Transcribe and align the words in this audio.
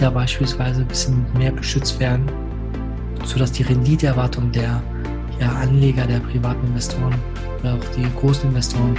Mieter 0.00 0.12
beispielsweise 0.12 0.80
ein 0.80 0.88
bisschen 0.88 1.26
mehr 1.36 1.52
beschützt 1.52 2.00
werden, 2.00 2.24
sodass 3.22 3.52
die 3.52 3.64
Renditeerwartung 3.64 4.50
der 4.50 4.82
ja, 5.38 5.52
Anleger, 5.56 6.06
der 6.06 6.20
privaten 6.20 6.68
Investoren 6.68 7.14
oder 7.60 7.74
auch 7.74 7.84
die 7.94 8.06
großen 8.18 8.48
Investoren 8.48 8.98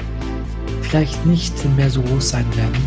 vielleicht 0.84 1.26
nicht 1.26 1.55
mehr 1.76 1.90
so 1.90 2.04
groß 2.04 2.30
sein 2.30 2.45
werden. 2.55 2.77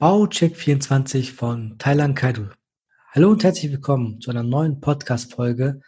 Baucheck 0.00 0.56
24 0.56 1.34
von 1.34 1.76
Thailand 1.78 2.16
Kaidu. 2.16 2.46
Hallo 3.12 3.30
und 3.30 3.44
herzlich 3.44 3.70
willkommen 3.70 4.20
zu 4.20 4.32
einer 4.32 4.42
neuen 4.42 4.80
Podcast-Folge 4.80 5.82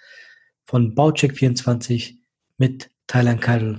von 0.65 0.95
Baucheck 0.95 1.37
24 1.37 2.20
mit 2.61 2.91
Thailand 3.07 3.41
Kaidu. 3.41 3.79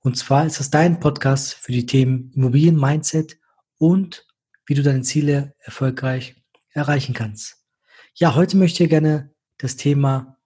Und 0.00 0.18
zwar 0.18 0.44
ist 0.46 0.60
das 0.60 0.68
dein 0.68 1.00
Podcast 1.00 1.54
für 1.54 1.72
die 1.72 1.86
Themen 1.86 2.30
Immobilien, 2.34 2.78
Mindset 2.78 3.38
und 3.78 4.26
wie 4.66 4.74
du 4.74 4.82
deine 4.82 5.00
Ziele 5.00 5.54
erfolgreich 5.58 6.36
erreichen 6.72 7.14
kannst. 7.14 7.64
Ja, 8.14 8.34
heute 8.34 8.58
möchte 8.58 8.84
ich 8.84 8.90
gerne 8.90 9.32
das 9.56 9.76
Thema 9.76 10.36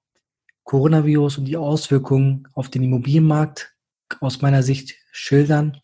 Coronavirus 0.62 1.38
und 1.38 1.46
die 1.46 1.56
Auswirkungen 1.56 2.46
auf 2.52 2.68
den 2.68 2.84
Immobilienmarkt 2.84 3.74
aus 4.20 4.40
meiner 4.40 4.62
Sicht 4.62 4.94
schildern 5.10 5.80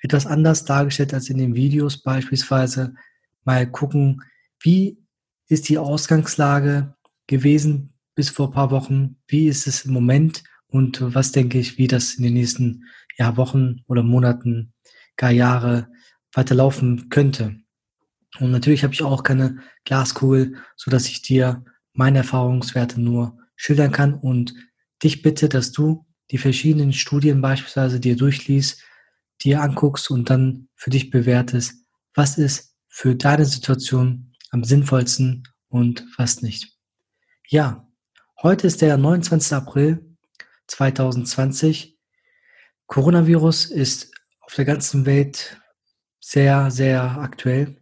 etwas 0.00 0.26
anders 0.26 0.64
dargestellt 0.64 1.12
als 1.12 1.28
in 1.28 1.36
den 1.36 1.54
Videos 1.54 2.02
beispielsweise. 2.02 2.94
Mal 3.44 3.70
gucken, 3.70 4.22
wie 4.60 5.04
ist 5.48 5.68
die 5.68 5.76
Ausgangslage 5.76 6.96
gewesen 7.26 7.92
bis 8.14 8.30
vor 8.30 8.46
ein 8.48 8.52
paar 8.52 8.70
Wochen? 8.70 9.16
Wie 9.26 9.46
ist 9.46 9.66
es 9.66 9.84
im 9.84 9.92
Moment? 9.92 10.42
Und 10.68 11.00
was 11.00 11.32
denke 11.32 11.58
ich, 11.58 11.78
wie 11.78 11.86
das 11.86 12.14
in 12.14 12.24
den 12.24 12.34
nächsten 12.34 12.84
ja, 13.16 13.36
Wochen 13.36 13.82
oder 13.86 14.02
Monaten, 14.02 14.72
gar 15.16 15.30
Jahre 15.30 15.88
weiterlaufen 16.32 17.08
könnte? 17.08 17.56
Und 18.38 18.50
natürlich 18.50 18.84
habe 18.84 18.94
ich 18.94 19.02
auch 19.02 19.22
keine 19.22 19.58
Glaskugel, 19.84 20.56
so 20.76 20.90
dass 20.90 21.08
ich 21.08 21.22
dir 21.22 21.64
meine 21.92 22.18
Erfahrungswerte 22.18 23.00
nur 23.00 23.38
schildern 23.56 23.90
kann 23.90 24.14
und 24.14 24.54
dich 25.02 25.22
bitte, 25.22 25.48
dass 25.48 25.72
du 25.72 26.06
die 26.30 26.38
verschiedenen 26.38 26.92
Studien 26.92 27.40
beispielsweise 27.40 28.00
dir 28.00 28.16
durchliest, 28.16 28.82
dir 29.40 29.62
anguckst 29.62 30.10
und 30.10 30.30
dann 30.30 30.68
für 30.74 30.90
dich 30.90 31.10
bewertest, 31.10 31.84
was 32.14 32.38
ist 32.38 32.74
für 32.88 33.14
deine 33.14 33.46
Situation 33.46 34.32
am 34.50 34.64
sinnvollsten 34.64 35.48
und 35.68 36.04
was 36.16 36.42
nicht. 36.42 36.76
Ja, 37.48 37.88
heute 38.42 38.66
ist 38.66 38.82
der 38.82 38.96
29. 38.96 39.52
April 39.54 40.07
2020. 40.68 41.98
Coronavirus 42.86 43.66
ist 43.66 44.12
auf 44.40 44.54
der 44.54 44.64
ganzen 44.64 45.04
Welt 45.04 45.60
sehr, 46.20 46.70
sehr 46.70 47.18
aktuell. 47.18 47.76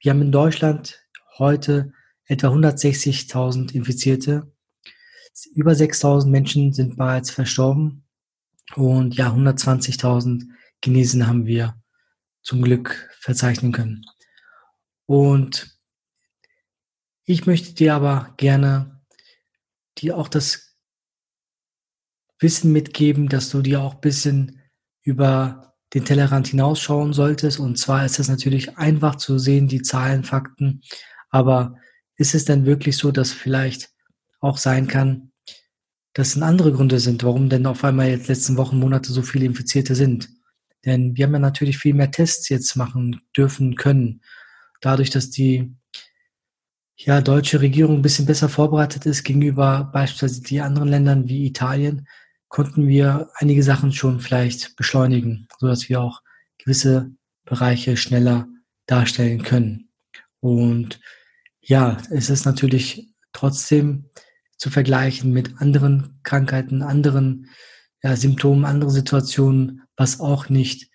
Wir 0.00 0.12
haben 0.12 0.22
in 0.22 0.32
Deutschland 0.32 1.00
heute 1.38 1.92
etwa 2.24 2.48
160.000 2.48 3.72
Infizierte. 3.72 4.52
Über 5.54 5.72
6.000 5.72 6.26
Menschen 6.28 6.72
sind 6.72 6.96
bereits 6.96 7.30
verstorben 7.30 8.04
und 8.74 9.16
ja, 9.16 9.30
120.000 9.30 10.48
Genesen 10.80 11.26
haben 11.26 11.46
wir 11.46 11.80
zum 12.42 12.62
Glück 12.62 13.10
verzeichnen 13.20 13.72
können. 13.72 14.04
Und 15.06 15.78
ich 17.24 17.46
möchte 17.46 17.74
dir 17.74 17.94
aber 17.94 18.34
gerne 18.36 19.00
dir 19.98 20.16
auch 20.16 20.28
das 20.28 20.67
Wissen 22.40 22.72
mitgeben, 22.72 23.28
dass 23.28 23.50
du 23.50 23.62
dir 23.62 23.80
auch 23.80 23.94
ein 23.94 24.00
bisschen 24.00 24.60
über 25.02 25.74
den 25.94 26.04
Tellerrand 26.04 26.48
hinausschauen 26.48 27.12
solltest. 27.12 27.58
Und 27.58 27.78
zwar 27.78 28.04
ist 28.04 28.18
es 28.18 28.28
natürlich 28.28 28.76
einfach 28.76 29.16
zu 29.16 29.38
sehen, 29.38 29.68
die 29.68 29.82
Zahlen, 29.82 30.24
Fakten. 30.24 30.82
Aber 31.30 31.76
ist 32.16 32.34
es 32.34 32.44
denn 32.44 32.66
wirklich 32.66 32.96
so, 32.96 33.10
dass 33.10 33.32
vielleicht 33.32 33.90
auch 34.40 34.58
sein 34.58 34.86
kann, 34.86 35.32
dass 36.12 36.36
es 36.36 36.42
andere 36.42 36.72
Gründe 36.72 37.00
sind, 37.00 37.22
warum 37.22 37.48
denn 37.48 37.66
auf 37.66 37.84
einmal 37.84 38.08
jetzt 38.08 38.28
letzten 38.28 38.56
Wochen, 38.56 38.78
Monate 38.78 39.12
so 39.12 39.22
viele 39.22 39.46
Infizierte 39.46 39.94
sind? 39.94 40.28
Denn 40.84 41.16
wir 41.16 41.26
haben 41.26 41.32
ja 41.32 41.38
natürlich 41.38 41.78
viel 41.78 41.94
mehr 41.94 42.10
Tests 42.10 42.48
jetzt 42.48 42.76
machen 42.76 43.20
dürfen 43.36 43.76
können. 43.76 44.20
Dadurch, 44.80 45.10
dass 45.10 45.30
die 45.30 45.74
ja, 46.96 47.20
deutsche 47.20 47.60
Regierung 47.60 47.96
ein 47.96 48.02
bisschen 48.02 48.26
besser 48.26 48.48
vorbereitet 48.48 49.06
ist 49.06 49.22
gegenüber 49.22 49.90
beispielsweise 49.92 50.42
die 50.42 50.60
anderen 50.60 50.88
Ländern 50.88 51.28
wie 51.28 51.46
Italien, 51.46 52.06
konnten 52.48 52.88
wir 52.88 53.30
einige 53.34 53.62
Sachen 53.62 53.92
schon 53.92 54.20
vielleicht 54.20 54.76
beschleunigen, 54.76 55.48
sodass 55.58 55.88
wir 55.88 56.00
auch 56.00 56.22
gewisse 56.58 57.12
Bereiche 57.44 57.96
schneller 57.96 58.46
darstellen 58.86 59.42
können. 59.42 59.90
Und 60.40 61.00
ja, 61.60 61.98
es 62.10 62.30
ist 62.30 62.44
natürlich 62.44 63.14
trotzdem 63.32 64.10
zu 64.56 64.70
vergleichen 64.70 65.32
mit 65.32 65.60
anderen 65.60 66.20
Krankheiten, 66.22 66.82
anderen 66.82 67.48
ja, 68.02 68.16
Symptomen, 68.16 68.64
anderen 68.64 68.92
Situationen, 68.92 69.82
was 69.96 70.20
auch 70.20 70.48
nicht 70.48 70.90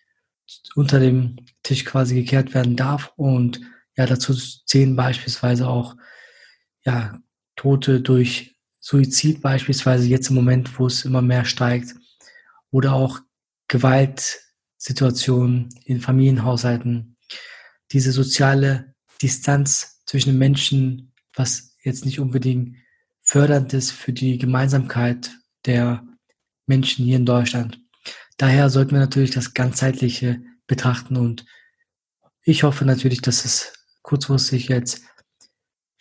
unter 0.75 0.99
dem 0.99 1.37
Tisch 1.63 1.85
quasi 1.85 2.15
gekehrt 2.15 2.53
werden 2.53 2.75
darf. 2.75 3.13
Und 3.15 3.61
ja, 3.95 4.05
dazu 4.05 4.33
zählen 4.33 4.95
beispielsweise 4.95 5.67
auch 5.67 5.95
ja, 6.85 7.19
Tote 7.55 8.01
durch 8.01 8.52
Suizid 8.85 9.41
beispielsweise 9.41 10.07
jetzt 10.07 10.27
im 10.27 10.35
Moment, 10.35 10.77
wo 10.77 10.87
es 10.87 11.05
immer 11.05 11.21
mehr 11.21 11.45
steigt. 11.45 11.95
Oder 12.69 12.91
auch 12.91 13.21
Gewaltsituationen 13.69 15.69
in 15.85 16.01
Familienhaushalten. 16.01 17.15
Diese 17.93 18.11
soziale 18.11 18.93
Distanz 19.21 20.01
zwischen 20.05 20.31
den 20.31 20.37
Menschen, 20.37 21.13
was 21.33 21.77
jetzt 21.81 22.03
nicht 22.03 22.19
unbedingt 22.19 22.75
fördernd 23.21 23.73
ist 23.73 23.91
für 23.91 24.11
die 24.11 24.37
Gemeinsamkeit 24.37 25.31
der 25.65 26.05
Menschen 26.65 27.05
hier 27.05 27.15
in 27.15 27.25
Deutschland. 27.25 27.79
Daher 28.35 28.69
sollten 28.69 28.91
wir 28.91 28.99
natürlich 28.99 29.31
das 29.31 29.53
ganzheitliche 29.53 30.41
betrachten 30.67 31.15
und 31.15 31.45
ich 32.43 32.63
hoffe 32.63 32.83
natürlich, 32.83 33.21
dass 33.21 33.45
es 33.45 33.71
kurzfristig 34.01 34.67
jetzt 34.67 35.03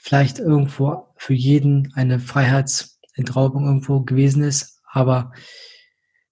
vielleicht 0.02 0.40
irgendwo 0.40 1.14
für 1.16 1.32
jeden 1.32 1.92
eine 1.94 2.18
Freiheitsentraubung 2.18 3.66
irgendwo 3.66 4.00
gewesen 4.00 4.42
ist, 4.42 4.80
aber 4.90 5.32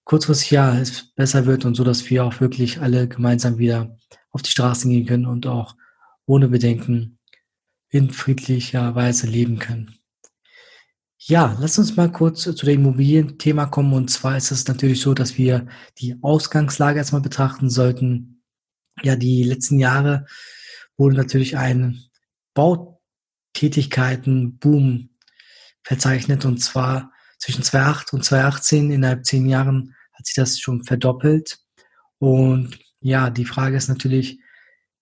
kurzfristig 0.03 0.51
ja, 0.51 0.77
es 0.77 1.15
besser 1.15 1.47
wird 1.47 1.65
und 1.65 1.77
so, 1.77 1.85
dass 1.85 2.11
wir 2.11 2.25
auch 2.25 2.41
wirklich 2.41 2.81
alle 2.81 3.07
gemeinsam 3.07 3.59
wieder 3.59 3.97
auf 4.33 4.43
die 4.43 4.51
Straßen 4.51 4.91
gehen 4.91 5.07
können 5.07 5.27
und 5.27 5.47
auch 5.47 5.77
ohne 6.27 6.49
Bedenken 6.49 7.19
in 7.91 8.11
friedlicher 8.11 8.97
Weise 8.97 9.29
leben 9.29 9.61
können. 9.61 9.95
Ja, 11.19 11.57
lass 11.61 11.79
uns 11.79 11.97
mal 11.97 12.11
kurz 12.11 12.43
zu 12.43 12.53
dem 12.53 12.81
Immobilienthema 12.81 13.67
kommen. 13.67 13.93
Und 13.93 14.11
zwar 14.11 14.37
ist 14.37 14.51
es 14.51 14.67
natürlich 14.67 15.01
so, 15.01 15.15
dass 15.15 15.39
wir 15.39 15.69
die 15.99 16.17
Ausgangslage 16.23 16.99
erstmal 16.99 17.21
betrachten 17.21 17.71
sollten. 17.71 18.43
Ja, 19.03 19.15
die 19.15 19.45
letzten 19.45 19.79
Jahre 19.79 20.27
wurde 20.97 21.17
natürlich 21.17 21.57
ein 21.57 22.03
Bautätigkeiten-Boom 23.53 25.11
verzeichnet. 25.83 26.45
Und 26.45 26.59
zwar 26.59 27.13
zwischen 27.39 27.63
2008 27.63 28.13
und 28.13 28.25
2018, 28.25 28.91
innerhalb 28.91 29.25
zehn 29.25 29.49
Jahren, 29.49 29.95
hat 30.13 30.27
sich 30.27 30.35
das 30.35 30.59
schon 30.59 30.85
verdoppelt. 30.85 31.59
Und 32.19 32.79
ja, 33.01 33.31
die 33.31 33.45
Frage 33.45 33.77
ist 33.77 33.89
natürlich, 33.89 34.41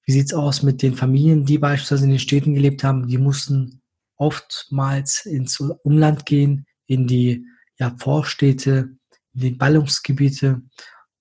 wie 0.05 0.13
sieht's 0.13 0.33
aus 0.33 0.63
mit 0.63 0.83
den 0.83 0.95
Familien, 0.95 1.45
die 1.45 1.59
beispielsweise 1.59 2.05
in 2.05 2.11
den 2.11 2.19
Städten 2.19 2.55
gelebt 2.55 2.85
haben? 2.85 3.09
Die 3.09 3.19
mussten 3.19 3.83
oftmals 4.17 5.27
ins 5.27 5.61
Umland 5.61 6.25
gehen, 6.27 6.67
in 6.87 7.07
die 7.07 7.45
ja, 7.79 7.95
Vorstädte, 7.99 8.97
in 9.35 9.41
die 9.41 9.51
Ballungsgebiete, 9.51 10.63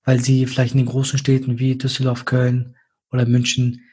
weil 0.03 0.19
sie 0.21 0.45
vielleicht 0.45 0.73
in 0.73 0.79
den 0.79 0.87
großen 0.87 1.19
Städten 1.19 1.59
wie 1.59 1.77
Düsseldorf, 1.77 2.25
Köln 2.25 2.75
oder 3.11 3.25
München 3.25 3.83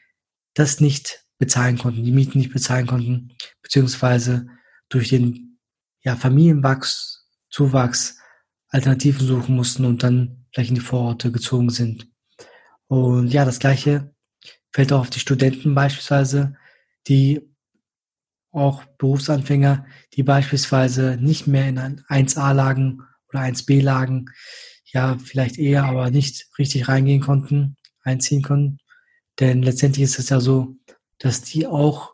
das 0.53 0.79
nicht 0.79 1.24
bezahlen 1.37 1.77
konnten, 1.77 2.03
die 2.03 2.11
Mieten 2.11 2.37
nicht 2.37 2.53
bezahlen 2.53 2.87
konnten, 2.87 3.35
beziehungsweise 3.61 4.47
durch 4.89 5.09
den 5.09 5.59
ja, 6.01 6.15
Familienwachs, 6.15 7.27
Zuwachs 7.49 8.19
Alternativen 8.69 9.25
suchen 9.25 9.55
mussten 9.55 9.85
und 9.85 10.03
dann 10.03 10.45
vielleicht 10.51 10.69
in 10.69 10.75
die 10.75 10.81
Vororte 10.81 11.31
gezogen 11.31 11.69
sind. 11.69 12.07
Und 12.87 13.29
ja, 13.29 13.45
das 13.45 13.59
Gleiche 13.59 14.13
fällt 14.73 14.91
auch 14.91 15.01
auf 15.01 15.09
die 15.09 15.19
Studenten 15.19 15.73
beispielsweise, 15.75 16.55
die 17.07 17.41
auch 18.51 18.83
Berufsanfänger, 18.97 19.85
die 20.13 20.23
beispielsweise 20.23 21.17
nicht 21.19 21.47
mehr 21.47 21.67
in 21.67 21.77
1a-Lagen 21.79 23.03
oder 23.29 23.41
1b-Lagen, 23.41 24.29
ja, 24.85 25.17
vielleicht 25.17 25.57
eher, 25.57 25.83
aber 25.85 26.09
nicht 26.09 26.47
richtig 26.57 26.87
reingehen 26.87 27.21
konnten, 27.21 27.75
einziehen 28.01 28.41
konnten. 28.41 28.77
Denn 29.39 29.61
letztendlich 29.61 30.03
ist 30.03 30.19
es 30.19 30.29
ja 30.29 30.39
so, 30.39 30.77
dass 31.19 31.41
die 31.41 31.67
auch 31.67 32.13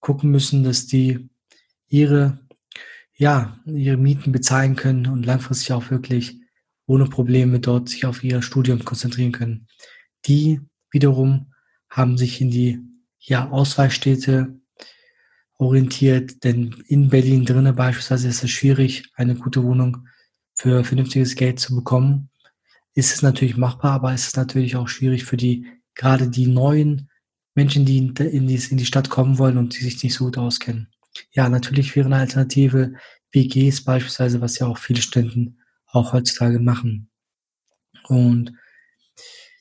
gucken 0.00 0.30
müssen, 0.30 0.64
dass 0.64 0.86
die 0.86 1.28
ihre 1.88 2.40
ja, 3.16 3.58
ihre 3.64 3.96
Mieten 3.96 4.30
bezahlen 4.30 4.76
können 4.76 5.06
und 5.06 5.24
langfristig 5.24 5.72
auch 5.72 5.90
wirklich 5.90 6.38
ohne 6.86 7.06
Probleme 7.06 7.60
dort 7.60 7.88
sich 7.88 8.04
auf 8.04 8.22
ihr 8.22 8.42
Studium 8.42 8.84
konzentrieren 8.84 9.32
können. 9.32 9.66
Die 10.26 10.60
wiederum 10.90 11.52
haben 11.88 12.18
sich 12.18 12.40
in 12.40 12.50
die 12.50 12.80
ja, 13.18 13.48
Auswahlstädte 13.50 14.60
orientiert, 15.58 16.44
denn 16.44 16.84
in 16.86 17.08
Berlin 17.08 17.46
drinnen 17.46 17.74
beispielsweise 17.74 18.28
ist 18.28 18.44
es 18.44 18.50
schwierig, 18.50 19.10
eine 19.14 19.34
gute 19.34 19.64
Wohnung 19.64 20.06
für 20.54 20.84
vernünftiges 20.84 21.34
Geld 21.34 21.58
zu 21.58 21.74
bekommen. 21.74 22.28
Ist 22.94 23.14
es 23.14 23.22
natürlich 23.22 23.56
machbar, 23.56 23.92
aber 23.92 24.12
ist 24.12 24.28
es 24.28 24.36
natürlich 24.36 24.76
auch 24.76 24.88
schwierig 24.88 25.24
für 25.24 25.36
die, 25.36 25.66
gerade 25.94 26.28
die 26.28 26.46
neuen 26.46 27.10
Menschen, 27.56 27.86
die 27.86 27.98
in 27.98 28.14
die, 28.46 28.54
in 28.54 28.76
die 28.76 28.86
Stadt 28.86 29.10
kommen 29.10 29.38
wollen 29.38 29.56
und 29.56 29.76
die 29.76 29.82
sich 29.82 30.02
nicht 30.02 30.14
so 30.14 30.26
gut 30.26 30.38
auskennen. 30.38 30.88
Ja, 31.32 31.48
natürlich 31.48 31.96
wäre 31.96 32.06
eine 32.06 32.16
Alternative 32.16 32.92
WGs 33.32 33.82
beispielsweise, 33.82 34.40
was 34.40 34.58
ja 34.58 34.66
auch 34.66 34.78
viele 34.78 35.00
Studenten 35.00 35.58
auch 35.86 36.12
heutzutage 36.12 36.60
machen. 36.60 37.10
Und 38.04 38.52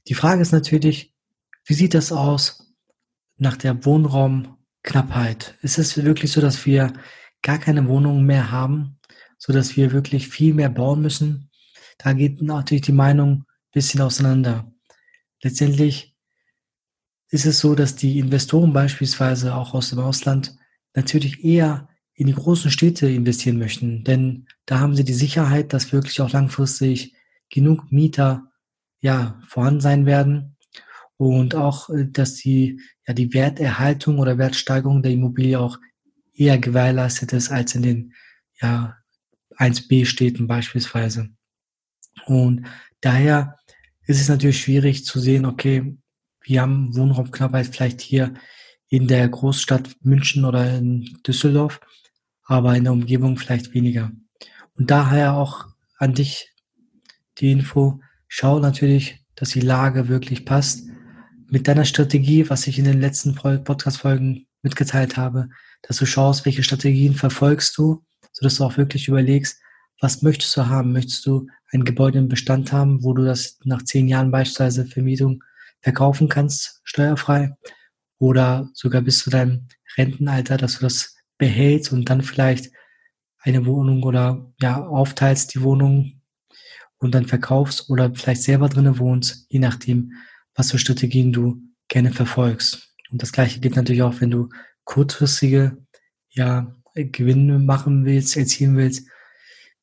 die 0.07 0.13
Frage 0.13 0.41
ist 0.41 0.51
natürlich, 0.51 1.13
wie 1.65 1.73
sieht 1.73 1.93
das 1.93 2.11
aus 2.11 2.75
nach 3.37 3.57
der 3.57 3.85
Wohnraumknappheit? 3.85 5.55
Ist 5.61 5.77
es 5.77 6.03
wirklich 6.03 6.31
so, 6.31 6.41
dass 6.41 6.65
wir 6.65 6.93
gar 7.41 7.59
keine 7.59 7.87
Wohnungen 7.87 8.25
mehr 8.25 8.51
haben, 8.51 8.99
so 9.37 9.53
dass 9.53 9.77
wir 9.77 9.93
wirklich 9.93 10.27
viel 10.27 10.53
mehr 10.53 10.69
bauen 10.69 11.01
müssen? 11.01 11.49
Da 11.97 12.13
geht 12.13 12.41
natürlich 12.41 12.83
die 12.83 12.91
Meinung 12.91 13.31
ein 13.31 13.45
bisschen 13.71 14.01
auseinander. 14.01 14.71
Letztendlich 15.41 16.14
ist 17.35 17.45
es 17.45 17.59
so, 17.59 17.75
dass 17.75 17.97
die 17.97 18.17
Investoren 18.17 18.71
beispielsweise 18.71 19.55
auch 19.55 19.73
aus 19.73 19.89
dem 19.89 19.99
Ausland 19.99 20.57
natürlich 20.93 21.43
eher 21.43 21.89
in 22.13 22.27
die 22.27 22.33
großen 22.33 22.71
Städte 22.71 23.09
investieren 23.09 23.59
möchten, 23.59 24.05
denn 24.05 24.47
da 24.65 24.79
haben 24.79 24.95
sie 24.95 25.03
die 25.03 25.13
Sicherheit, 25.13 25.73
dass 25.73 25.91
wirklich 25.91 26.21
auch 26.21 26.31
langfristig 26.31 27.13
genug 27.49 27.91
Mieter 27.91 28.49
ja 29.01 29.37
vorhanden 29.49 29.81
sein 29.81 30.05
werden 30.05 30.55
und 31.17 31.55
auch, 31.55 31.89
äh, 31.89 32.07
dass 32.09 32.35
die 32.35 32.79
ja 33.05 33.13
die 33.13 33.33
Werterhaltung 33.33 34.19
oder 34.19 34.37
Wertsteigerung 34.37 35.03
der 35.03 35.11
Immobilie 35.11 35.59
auch 35.59 35.77
eher 36.33 36.57
gewährleistet 36.57 37.33
ist 37.33 37.51
als 37.51 37.75
in 37.75 37.81
den 37.81 38.13
ja 38.61 38.95
1b 39.57 40.05
Städten 40.05 40.47
beispielsweise. 40.47 41.31
Und 42.27 42.65
daher 43.01 43.57
ist 44.07 44.21
es 44.21 44.29
natürlich 44.29 44.61
schwierig 44.61 45.03
zu 45.03 45.19
sehen, 45.19 45.45
okay, 45.45 45.97
wir 46.45 46.61
haben 46.61 46.95
Wohnraumknappheit 46.95 47.67
vielleicht 47.67 48.01
hier 48.01 48.33
in 48.87 49.07
der 49.07 49.27
Großstadt 49.27 49.95
München 50.01 50.45
oder 50.45 50.77
in 50.77 51.17
Düsseldorf, 51.25 51.79
aber 52.43 52.75
in 52.75 52.83
der 52.83 52.93
Umgebung 52.93 53.37
vielleicht 53.37 53.73
weniger. 53.73 54.11
Und 54.75 54.91
daher 54.91 55.33
auch 55.33 55.65
an 55.97 56.13
dich 56.13 56.51
die 57.39 57.51
Info, 57.51 57.99
schau 58.27 58.59
natürlich, 58.59 59.25
dass 59.35 59.49
die 59.49 59.61
Lage 59.61 60.07
wirklich 60.07 60.45
passt. 60.45 60.87
Mit 61.49 61.67
deiner 61.67 61.85
Strategie, 61.85 62.49
was 62.49 62.67
ich 62.67 62.79
in 62.79 62.85
den 62.85 63.01
letzten 63.01 63.35
Podcast-Folgen 63.35 64.47
mitgeteilt 64.61 65.17
habe, 65.17 65.49
dass 65.81 65.97
du 65.97 66.05
schaust, 66.05 66.45
welche 66.45 66.63
Strategien 66.63 67.13
verfolgst 67.13 67.77
du, 67.77 68.03
sodass 68.31 68.55
du 68.55 68.63
auch 68.63 68.77
wirklich 68.77 69.07
überlegst, 69.07 69.59
was 69.99 70.21
möchtest 70.21 70.55
du 70.57 70.67
haben? 70.67 70.91
Möchtest 70.91 71.25
du 71.25 71.47
ein 71.71 71.85
Gebäude 71.85 72.19
im 72.19 72.27
Bestand 72.27 72.71
haben, 72.71 73.03
wo 73.03 73.13
du 73.13 73.23
das 73.23 73.57
nach 73.63 73.83
zehn 73.83 74.07
Jahren 74.07 74.31
beispielsweise 74.31 74.85
Vermietung 74.85 75.43
verkaufen 75.85 76.29
kannst, 76.29 76.81
steuerfrei? 76.83 77.55
Oder 78.17 78.69
sogar 78.73 79.03
bis 79.03 79.19
zu 79.19 79.29
deinem 79.29 79.67
Rentenalter, 79.97 80.57
dass 80.57 80.79
du 80.79 80.81
das 80.81 81.15
behältst 81.37 81.93
und 81.93 82.09
dann 82.09 82.23
vielleicht 82.23 82.71
eine 83.37 83.67
Wohnung 83.67 84.01
oder 84.01 84.51
ja, 84.59 84.83
aufteilst 84.83 85.53
die 85.53 85.61
Wohnung 85.61 86.21
und 86.97 87.13
dann 87.13 87.27
verkaufst 87.27 87.87
oder 87.91 88.11
vielleicht 88.15 88.41
selber 88.41 88.67
drinnen 88.67 88.97
wohnst, 88.97 89.45
je 89.49 89.59
nachdem, 89.59 90.13
was 90.55 90.71
für 90.71 90.79
Strategien 90.79 91.31
du 91.31 91.61
gerne 91.87 92.11
verfolgst. 92.11 92.95
Und 93.11 93.21
das 93.21 93.31
gleiche 93.31 93.59
gilt 93.59 93.75
natürlich 93.75 94.01
auch, 94.01 94.19
wenn 94.21 94.31
du 94.31 94.49
kurzfristige 94.85 95.77
ja, 96.29 96.73
Gewinne 96.95 97.59
machen 97.59 98.05
willst, 98.05 98.35
erzielen 98.37 98.75
willst. 98.75 99.07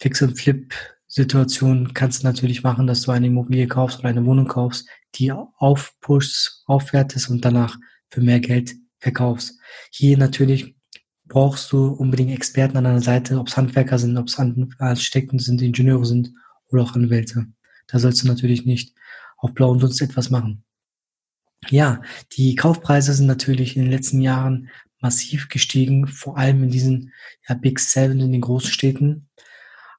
Fix- 0.01 0.23
und 0.23 0.37
Flip-Situationen 0.37 1.95
kannst 1.95 2.23
du 2.23 2.27
natürlich 2.27 2.65
machen, 2.65 2.89
dass 2.89 3.03
du 3.03 3.13
eine 3.13 3.29
Immobilie 3.29 3.69
kaufst 3.69 4.01
oder 4.01 4.09
eine 4.09 4.27
Wohnung 4.27 4.49
kaufst, 4.49 4.89
die 5.15 5.33
aufpushst, 5.33 6.63
aufwertest 6.67 7.31
und 7.31 7.45
danach 7.45 7.77
für 8.11 8.21
mehr 8.21 8.41
Geld 8.41 8.75
verkaufst. 8.99 9.59
Hier 9.91 10.17
natürlich 10.19 10.77
brauchst 11.27 11.73
du 11.73 11.89
unbedingt 11.89 12.33
Experten 12.33 12.77
an 12.77 12.85
deiner 12.85 13.01
Seite, 13.01 13.39
ob 13.39 13.49
es 13.49 13.57
Handwerker 13.57 13.99
sind, 13.99 14.17
ob 14.17 14.29
es 14.29 14.39
Architekten 14.79 15.39
sind, 15.39 15.63
Ingenieure 15.63 16.05
sind 16.05 16.33
oder 16.69 16.83
auch 16.83 16.95
Anwälte. 16.95 17.47
Da 17.87 17.99
sollst 17.99 18.23
du 18.23 18.29
natürlich 18.29 18.65
nicht 18.65 18.95
auf 19.39 19.55
blauen 19.55 19.79
Dunst 19.79 20.01
etwas 20.03 20.31
machen. 20.31 20.65
Ja, 21.69 22.03
die 22.37 22.55
Kaufpreise 22.55 23.15
sind 23.15 23.27
natürlich 23.27 23.77
in 23.77 23.83
den 23.83 23.91
letzten 23.91 24.21
Jahren 24.21 24.69
massiv 25.01 25.49
gestiegen, 25.49 26.07
vor 26.07 26.37
allem 26.37 26.63
in 26.65 26.71
diesen 26.71 27.13
ja, 27.49 27.55
Big 27.55 27.79
Seven 27.79 28.21
in 28.21 28.33
den 28.33 28.41
großen 28.41 28.71
Städten. 28.71 29.29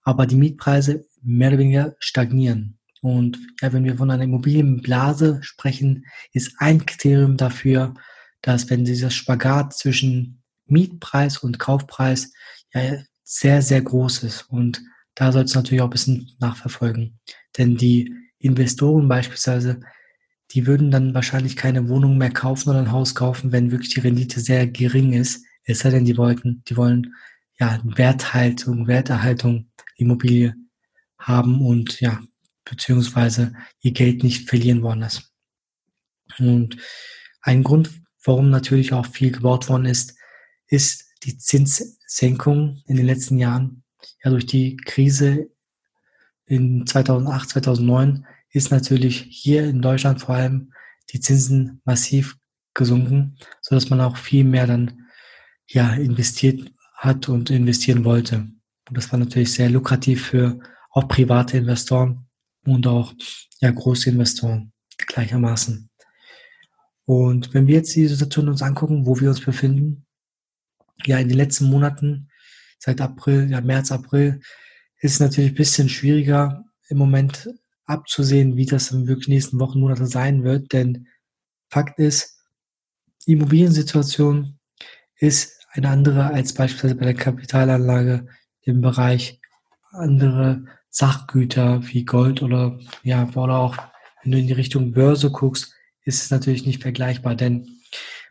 Aber 0.04 0.25
die 0.25 0.36
Mietpreise 0.36 1.06
mehr 1.21 1.50
oder 1.50 1.59
weniger 1.59 1.95
stagnieren. 2.00 2.77
Und 3.03 3.38
ja, 3.61 3.73
wenn 3.73 3.83
wir 3.83 3.97
von 3.97 4.09
einer 4.09 4.23
Immobilienblase 4.23 5.39
sprechen, 5.41 6.05
ist 6.31 6.55
ein 6.59 6.85
Kriterium 6.85 7.35
dafür, 7.35 7.94
dass 8.41 8.69
wenn 8.69 8.85
dieser 8.85 9.09
Spagat 9.09 9.73
zwischen 9.73 10.41
Mietpreis 10.67 11.38
und 11.38 11.59
Kaufpreis 11.59 12.31
ja 12.73 12.95
sehr, 13.23 13.61
sehr 13.61 13.81
groß 13.81 14.23
ist. 14.23 14.44
Und 14.50 14.81
da 15.15 15.33
soll 15.33 15.44
es 15.44 15.53
natürlich 15.53 15.81
auch 15.81 15.88
ein 15.88 15.91
bisschen 15.91 16.31
nachverfolgen. 16.39 17.19
Denn 17.57 17.75
die 17.75 18.13
Investoren 18.39 19.09
beispielsweise, 19.09 19.81
die 20.51 20.65
würden 20.65 20.89
dann 20.89 21.13
wahrscheinlich 21.13 21.57
keine 21.57 21.89
Wohnung 21.89 22.17
mehr 22.17 22.31
kaufen 22.31 22.69
oder 22.69 22.79
ein 22.79 22.91
Haus 22.94 23.15
kaufen, 23.15 23.51
wenn 23.51 23.71
wirklich 23.71 23.94
die 23.94 23.99
Rendite 23.99 24.39
sehr 24.39 24.65
gering 24.65 25.11
ist. 25.11 25.45
Es 25.65 25.79
sei 25.79 25.89
denn, 25.89 26.06
die 26.06 26.17
wollten, 26.17 26.63
die 26.69 26.77
wollen 26.77 27.13
ja 27.59 27.81
Werthaltung, 27.83 28.88
Werterhaltung 28.88 29.69
Immobilie 29.97 30.56
haben 31.17 31.65
und 31.65 31.99
ja, 31.99 32.21
beziehungsweise 32.65 33.54
ihr 33.81 33.92
Geld 33.92 34.24
nicht 34.24 34.50
verlieren 34.50 34.81
wollen 34.81 35.01
ist. 35.01 35.31
Und 36.39 36.77
ein 37.42 37.63
Grund, 37.63 37.92
warum 38.24 38.50
natürlich 38.50 38.94
auch 38.94 39.06
viel 39.06 39.31
gebaut 39.31 39.69
worden 39.69 39.86
ist, 39.86 40.15
ist 40.68 41.06
die 41.23 41.37
Zinssenkung 41.37 42.81
in 42.85 42.97
den 42.97 43.06
letzten 43.06 43.37
Jahren. 43.37 43.83
Ja, 44.23 44.31
durch 44.31 44.45
die 44.45 44.78
Krise 44.78 45.49
in 46.45 46.85
2008, 46.85 47.49
2009 47.49 48.26
ist 48.49 48.71
natürlich 48.71 49.28
hier 49.30 49.66
in 49.66 49.81
Deutschland 49.81 50.21
vor 50.21 50.35
allem 50.35 50.73
die 51.11 51.19
Zinsen 51.19 51.81
massiv 51.85 52.37
gesunken, 52.73 53.37
so 53.61 53.76
dass 53.76 53.90
man 53.90 54.02
auch 54.02 54.18
viel 54.18 54.44
mehr 54.44 54.68
dann 54.68 55.07
ja 55.68 55.94
investiert 55.94 56.71
hat 56.95 57.30
und 57.30 57.49
investieren 57.49 58.06
wollte. 58.06 58.47
Und 58.87 58.97
das 58.97 59.11
war 59.11 59.19
natürlich 59.19 59.54
sehr 59.54 59.69
lukrativ 59.69 60.28
für 60.28 60.59
auch 60.92 61.07
private 61.07 61.57
Investoren 61.57 62.22
und 62.65 62.87
auch 62.87 63.13
ja 63.59 63.71
große 63.71 64.09
Investoren 64.09 64.71
gleichermaßen. 64.97 65.89
Und 67.05 67.53
wenn 67.53 67.67
wir 67.67 67.75
jetzt 67.75 67.95
die 67.95 68.07
Situation 68.07 68.49
uns 68.49 68.61
angucken, 68.61 69.05
wo 69.05 69.19
wir 69.19 69.29
uns 69.29 69.41
befinden, 69.41 70.05
ja 71.05 71.17
in 71.17 71.27
den 71.27 71.37
letzten 71.37 71.65
Monaten, 71.65 72.29
seit 72.79 73.01
April, 73.01 73.49
ja 73.49 73.61
März, 73.61 73.91
April, 73.91 74.41
ist 74.99 75.13
es 75.13 75.19
natürlich 75.19 75.51
ein 75.51 75.55
bisschen 75.55 75.89
schwieriger 75.89 76.63
im 76.87 76.97
Moment 76.97 77.49
abzusehen, 77.85 78.55
wie 78.55 78.65
das 78.65 78.91
in 78.91 79.07
wirklich 79.07 79.27
nächsten 79.27 79.59
Wochen, 79.59 79.79
Monate 79.79 80.05
sein 80.05 80.43
wird. 80.43 80.71
Denn 80.71 81.07
Fakt 81.69 81.99
ist, 81.99 82.37
die 83.25 83.33
Immobiliensituation 83.33 84.59
ist 85.17 85.65
eine 85.71 85.89
andere 85.89 86.25
als 86.25 86.53
beispielsweise 86.53 86.95
bei 86.95 87.05
der 87.05 87.15
Kapitalanlage 87.15 88.27
im 88.61 88.81
Bereich 88.81 89.41
andere 89.91 90.65
Sachgüter 90.94 91.81
wie 91.88 92.06
Gold 92.06 92.44
oder 92.44 92.80
ja, 93.02 93.28
oder 93.35 93.56
auch 93.56 93.78
wenn 94.21 94.31
du 94.31 94.38
in 94.38 94.47
die 94.47 94.54
Richtung 94.54 94.94
Börse 94.94 95.31
guckst, 95.31 95.73
ist 96.06 96.23
es 96.23 96.31
natürlich 96.31 96.66
nicht 96.66 96.81
vergleichbar, 96.81 97.35
denn 97.35 97.68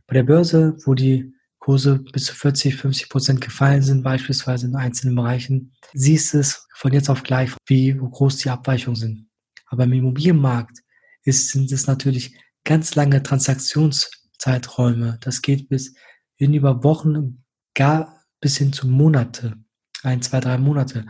bei 0.07 0.15
der 0.15 0.23
Börse, 0.23 0.77
wo 0.85 0.95
die 0.95 1.35
Kurse 1.59 1.99
bis 1.99 2.27
zu 2.27 2.35
40, 2.35 2.77
50 2.77 3.09
Prozent 3.09 3.41
gefallen 3.41 3.83
sind, 3.83 4.03
beispielsweise 4.03 4.67
in 4.67 4.77
einzelnen 4.77 5.17
Bereichen, 5.17 5.73
siehst 5.93 6.35
du 6.35 6.39
es 6.39 6.67
von 6.75 6.93
jetzt 6.93 7.11
auf 7.11 7.23
gleich, 7.23 7.53
wie 7.67 7.95
groß 7.95 8.39
die 8.39 8.51
Abweichungen 8.51 8.97
sind. 8.97 9.29
Aber 9.67 9.85
im 9.85 9.93
Immobilienmarkt 9.93 10.79
ist, 11.25 11.51
sind 11.51 11.71
es 11.73 11.87
natürlich 11.87 12.37
ganz 12.65 12.95
lange 12.95 13.23
Transaktionszeiträume. 13.23 15.19
Das 15.21 15.43
geht 15.43 15.69
bis 15.69 15.95
in 16.37 16.55
über 16.55 16.83
Wochen, 16.85 17.45
gar 17.75 18.25
bis 18.41 18.57
hin 18.57 18.73
zu 18.73 18.89
Monate. 18.89 19.57
Ein, 20.03 20.21
zwei, 20.21 20.41
drei 20.41 20.59
Monate. 20.59 21.07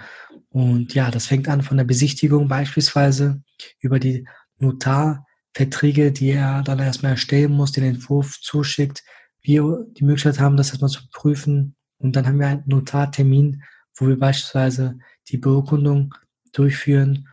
Und 0.53 0.93
ja, 0.93 1.11
das 1.11 1.27
fängt 1.27 1.49
an 1.49 1.63
von 1.63 1.79
der 1.79 1.85
Besichtigung 1.85 2.47
beispielsweise 2.47 3.43
über 3.81 3.99
die 3.99 4.27
Notarverträge, 4.59 6.13
die 6.13 6.31
er 6.31 6.63
dann 6.63 6.79
erstmal 6.79 7.13
erstellen 7.13 7.53
muss, 7.53 7.73
den 7.73 7.85
Entwurf 7.85 8.39
zuschickt, 8.41 9.03
wir 9.41 9.87
die 9.97 10.05
Möglichkeit 10.05 10.41
haben, 10.41 10.59
das 10.59 10.69
erstmal 10.69 10.91
zu 10.91 11.09
prüfen. 11.11 11.75
Und 11.99 12.17
dann 12.17 12.27
haben 12.27 12.39
wir 12.39 12.49
einen 12.49 12.65
Notartermin, 12.67 13.63
wo 13.97 14.09
wir 14.09 14.19
beispielsweise 14.19 14.99
die 15.29 15.39
Beurkundung 15.39 16.15
durchführen. 16.53 17.29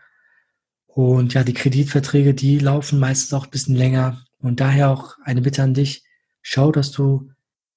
Und 0.88 1.34
ja, 1.34 1.44
die 1.44 1.54
Kreditverträge, 1.54 2.34
die 2.34 2.58
laufen 2.60 3.00
meistens 3.00 3.34
auch 3.34 3.46
ein 3.46 3.52
bisschen 3.52 3.76
länger. 3.76 4.24
Und 4.40 4.62
daher 4.62 4.90
auch 4.92 5.18
eine 5.26 5.42
Bitte 5.42 5.62
an 5.62 5.74
dich, 5.74 6.04
schau, 6.42 6.72
dass 6.72 6.92
du 6.92 7.32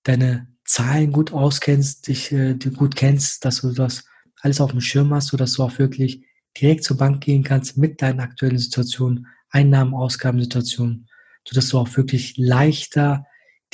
deine 0.05 0.47
Zahlen 0.65 1.11
gut 1.11 1.33
auskennst, 1.33 2.07
dich 2.07 2.31
äh, 2.31 2.55
gut 2.55 2.95
kennst, 2.95 3.45
dass 3.45 3.63
du 3.63 3.73
das 3.73 4.05
alles 4.43 4.61
auf 4.61 4.73
dem 4.73 4.81
Schirm 4.81 5.15
hast, 5.15 5.29
sodass 5.29 5.55
du 5.55 5.63
auch 5.63 5.79
wirklich 5.79 6.27
direkt 6.61 6.85
zur 6.85 6.97
Bank 6.97 7.23
gehen 7.23 7.45
kannst 7.45 7.79
mit 7.79 8.03
deinen 8.03 8.21
aktuellen 8.21 8.59
Situationen, 8.59 9.27
Einnahmen, 9.51 9.95
Ausgabensituationen, 9.95 11.09
sodass 11.47 11.69
du 11.69 11.79
auch 11.79 11.97
wirklich 11.97 12.37
leichter 12.37 13.27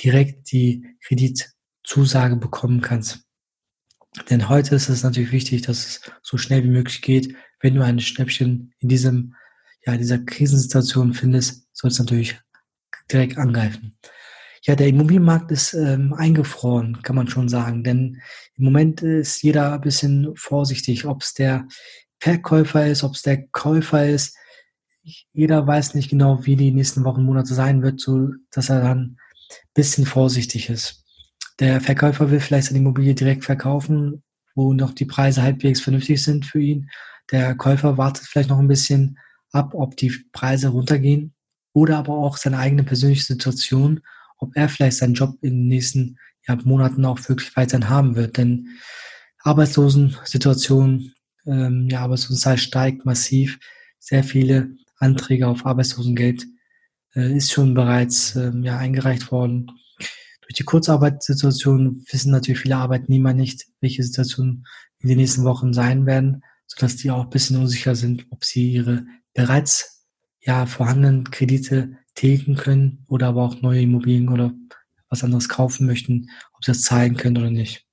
direkt 0.03 0.53
die 0.53 0.87
Kreditzusage 1.03 2.37
bekommen 2.37 2.81
kannst. 2.81 3.21
Denn 4.31 4.49
heute 4.49 4.75
ist 4.75 4.89
es 4.89 5.03
natürlich 5.03 5.33
wichtig, 5.33 5.63
dass 5.63 5.87
es 5.87 6.01
so 6.23 6.37
schnell 6.37 6.65
wie 6.65 6.69
möglich 6.69 7.03
geht. 7.03 7.35
Wenn 7.61 7.75
du 7.75 7.83
ein 7.83 8.01
Schnäppchen 8.01 8.73
in 8.79 8.89
diesem, 8.89 9.35
ja, 9.87 9.97
dieser 9.97 10.19
Krisensituation 10.19 11.15
findest, 11.15 11.67
sollst 11.73 11.99
du 11.99 12.03
natürlich 12.03 12.41
direkt 13.11 13.39
angreifen. 13.39 13.97
Ja, 14.69 14.77
der 14.77 14.89
Immobilienmarkt 14.89 15.51
ist 15.51 15.73
ähm, 15.73 16.13
eingefroren, 16.13 17.01
kann 17.01 17.17
man 17.17 17.27
schon 17.27 17.49
sagen. 17.49 17.83
Denn 17.85 18.21
im 18.55 18.65
Moment 18.65 19.01
ist 19.01 19.43
jeder 19.43 19.73
ein 19.73 19.81
bisschen 19.81 20.37
vorsichtig, 20.37 21.07
ob 21.07 21.23
es 21.23 21.33
der 21.33 21.67
Verkäufer 22.21 22.87
ist, 22.87 23.03
ob 23.03 23.15
es 23.15 23.23
der 23.23 23.47
Käufer 23.47 24.07
ist. 24.07 24.37
Jeder 25.33 25.67
weiß 25.67 25.95
nicht 25.95 26.11
genau, 26.11 26.45
wie 26.45 26.55
die 26.55 26.71
nächsten 26.71 27.05
Wochen, 27.05 27.25
Monate 27.25 27.55
sein 27.55 27.83
wird, 27.83 27.99
so 27.99 28.29
dass 28.51 28.69
er 28.69 28.83
dann 28.83 28.99
ein 28.99 29.17
bisschen 29.73 30.05
vorsichtig 30.05 30.69
ist. 30.69 31.03
Der 31.61 31.81
Verkäufer 31.81 32.31
will 32.31 32.41
vielleicht 32.41 32.67
seine 32.67 32.81
Immobilie 32.81 33.15
direkt 33.15 33.47
verkaufen, 33.47 34.23
wo 34.55 34.75
noch 34.75 34.93
die 34.93 35.07
Preise 35.07 35.41
halbwegs 35.41 35.81
vernünftig 35.81 36.23
sind 36.23 36.45
für 36.45 36.61
ihn. 36.61 36.91
Der 37.33 37.55
Käufer 37.55 37.97
wartet 37.97 38.27
vielleicht 38.27 38.51
noch 38.51 38.59
ein 38.59 38.69
bisschen 38.69 39.19
ab, 39.51 39.73
ob 39.73 39.97
die 39.97 40.13
Preise 40.33 40.69
runtergehen 40.69 41.33
oder 41.73 41.97
aber 41.97 42.19
auch 42.19 42.37
seine 42.37 42.59
eigene 42.59 42.85
persönliche 42.85 43.25
Situation, 43.25 44.03
ob 44.39 44.57
er 44.57 44.69
vielleicht 44.69 44.99
seinen 44.99 45.15
Job 45.15 45.37
in 45.43 45.51
den 45.51 45.69
nächsten 45.69 46.19
ja, 46.47 46.57
Monaten 46.65 47.05
auch 47.05 47.19
wirklich 47.29 47.57
weiterhin 47.57 47.89
haben 47.89 48.17
wird. 48.17 48.37
Denn 48.37 48.69
Arbeitslosensituation, 49.41 51.13
ähm, 51.47 51.89
ja, 51.91 52.01
Arbeitslosenzahl 52.01 52.59
steigt 52.59 53.05
massiv. 53.05 53.59
Sehr 53.99 54.25
viele 54.25 54.71
Anträge 54.99 55.47
auf 55.47 55.67
Arbeitslosengeld 55.67 56.47
äh, 57.15 57.37
ist 57.37 57.53
schon 57.53 57.75
bereits 57.75 58.37
ähm, 58.37 58.63
ja, 58.63 58.79
eingereicht 58.79 59.31
worden. 59.31 59.71
Durch 60.43 60.55
die 60.55 60.65
Kurzarbeitssituation 60.65 62.05
wissen 62.11 62.33
natürlich 62.33 62.61
viele 62.61 62.77
Arbeitnehmer 62.77 63.35
nicht, 63.35 63.67
welche 63.81 64.03
Situationen 64.03 64.67
in 64.99 65.09
den 65.09 65.19
nächsten 65.19 65.45
Wochen 65.45 65.73
sein 65.73 66.07
werden, 66.07 66.43
sodass 66.67 66.97
die 66.97 67.11
auch 67.11 67.25
ein 67.25 67.31
bisschen 67.31 67.59
unsicher 67.59 67.95
sind, 67.95 68.27
ob 68.31 68.45
sie 68.45 68.73
ihre 68.73 69.05
bereits 69.35 70.07
ja, 70.41 70.67
vorhandenen 70.67 71.31
Kredite 71.31 71.99
tilgen 72.19 72.57
können 72.57 73.05
oder 73.07 73.29
aber 73.29 73.45
auch 73.45 73.63
neue 73.63 73.83
Immobilien 73.83 74.29
oder 74.29 74.53
was 75.09 75.23
anderes 75.23 75.49
kaufen 75.49 75.87
möchten, 75.87 76.29
ob 76.53 76.65
sie 76.65 76.73
das 76.73 76.83
zahlen 76.83 77.17
können 77.17 77.39
oder 77.39 77.51
nicht. 77.51 77.87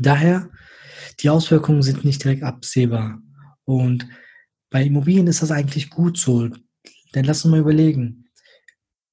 Daher, 0.00 0.50
die 1.20 1.30
Auswirkungen 1.30 1.82
sind 1.82 2.04
nicht 2.04 2.24
direkt 2.24 2.42
absehbar. 2.42 3.22
Und 3.64 4.08
bei 4.68 4.82
Immobilien 4.82 5.28
ist 5.28 5.42
das 5.42 5.52
eigentlich 5.52 5.90
gut 5.90 6.18
so. 6.18 6.48
Denn 7.14 7.24
lass 7.24 7.44
uns 7.44 7.52
mal 7.52 7.60
überlegen. 7.60 8.28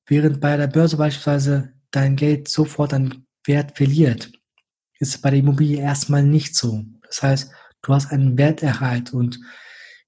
Während 0.07 0.41
bei 0.41 0.57
der 0.57 0.67
Börse 0.67 0.97
beispielsweise 0.97 1.73
dein 1.91 2.15
Geld 2.15 2.47
sofort 2.47 2.93
an 2.93 3.27
Wert 3.45 3.77
verliert, 3.77 4.31
ist 4.99 5.21
bei 5.21 5.29
der 5.29 5.39
Immobilie 5.39 5.79
erstmal 5.79 6.23
nicht 6.23 6.55
so. 6.55 6.83
Das 7.03 7.21
heißt, 7.21 7.51
du 7.83 7.93
hast 7.93 8.11
einen 8.11 8.35
Werterhalt 8.35 9.13
und 9.13 9.39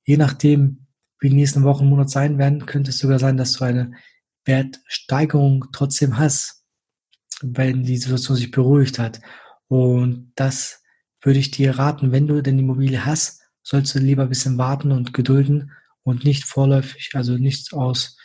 je 0.04 0.18
nachdem, 0.18 0.88
wie 1.20 1.30
die 1.30 1.36
nächsten 1.36 1.64
Wochen, 1.64 1.88
Monate 1.88 2.10
sein 2.10 2.38
werden, 2.38 2.66
könnte 2.66 2.92
es 2.92 2.98
sogar 2.98 3.20
sein, 3.20 3.38
dass 3.38 3.54
du 3.54 3.66
eine 3.66 3.94
Wertsteigerung 4.46 5.66
trotzdem 5.72 6.18
hast, 6.18 6.64
wenn 7.42 7.84
die 7.84 7.98
Situation 7.98 8.38
sich 8.38 8.52
beruhigt 8.52 9.00
hat. 9.00 9.22
Und 9.68 10.32
das 10.36 10.82
würde 11.22 11.40
ich 11.40 11.52
dir 11.52 11.78
raten, 11.78 12.12
wenn 12.12 12.28
du 12.28 12.42
denn 12.42 12.58
die 12.58 12.64
Immobilie 12.64 13.06
hast, 13.06 13.42
sollst 13.62 13.94
du 13.94 14.00
lieber 14.00 14.24
ein 14.24 14.30
bisschen 14.30 14.58
warten 14.58 14.92
und 14.92 15.14
gedulden 15.14 15.72
und 16.04 16.24
nicht 16.24 16.46
vorläufig, 16.46 17.12
also 17.14 17.38
nicht 17.38 17.74
aus 17.74 18.18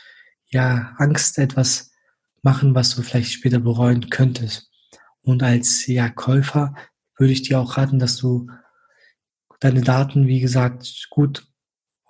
ja, 0.46 0.94
Angst 0.98 1.38
etwas 1.38 1.90
machen, 2.42 2.74
was 2.74 2.94
du 2.94 3.02
vielleicht 3.02 3.32
später 3.32 3.58
bereuen 3.58 4.10
könntest. 4.10 4.70
Und 5.22 5.42
als 5.42 5.86
ja, 5.86 6.08
Käufer 6.08 6.74
würde 7.18 7.32
ich 7.32 7.42
dir 7.42 7.58
auch 7.58 7.76
raten, 7.76 7.98
dass 7.98 8.16
du 8.16 8.48
deine 9.60 9.80
Daten, 9.80 10.26
wie 10.26 10.40
gesagt, 10.40 11.08
gut 11.10 11.46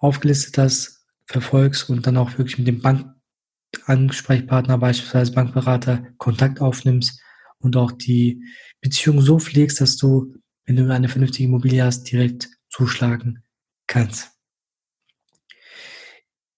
aufgelistet 0.04 0.58
hast, 0.58 1.06
verfolgst 1.26 1.88
und 1.88 2.06
dann 2.06 2.16
auch 2.16 2.36
wirklich 2.38 2.58
mit 2.58 2.66
dem 2.66 2.82
Bankansprechpartner, 2.82 4.78
beispielsweise 4.78 5.32
Bankberater, 5.32 6.06
Kontakt 6.18 6.60
aufnimmst 6.60 7.20
und 7.58 7.76
auch 7.76 7.92
die 7.92 8.44
Beziehung 8.80 9.20
so 9.22 9.38
pflegst, 9.38 9.80
dass 9.80 9.96
du, 9.96 10.34
wenn 10.66 10.76
du 10.76 10.92
eine 10.92 11.08
vernünftige 11.08 11.48
Immobilie 11.48 11.82
hast, 11.82 12.04
direkt 12.04 12.48
zuschlagen 12.68 13.42
kannst. 13.86 14.30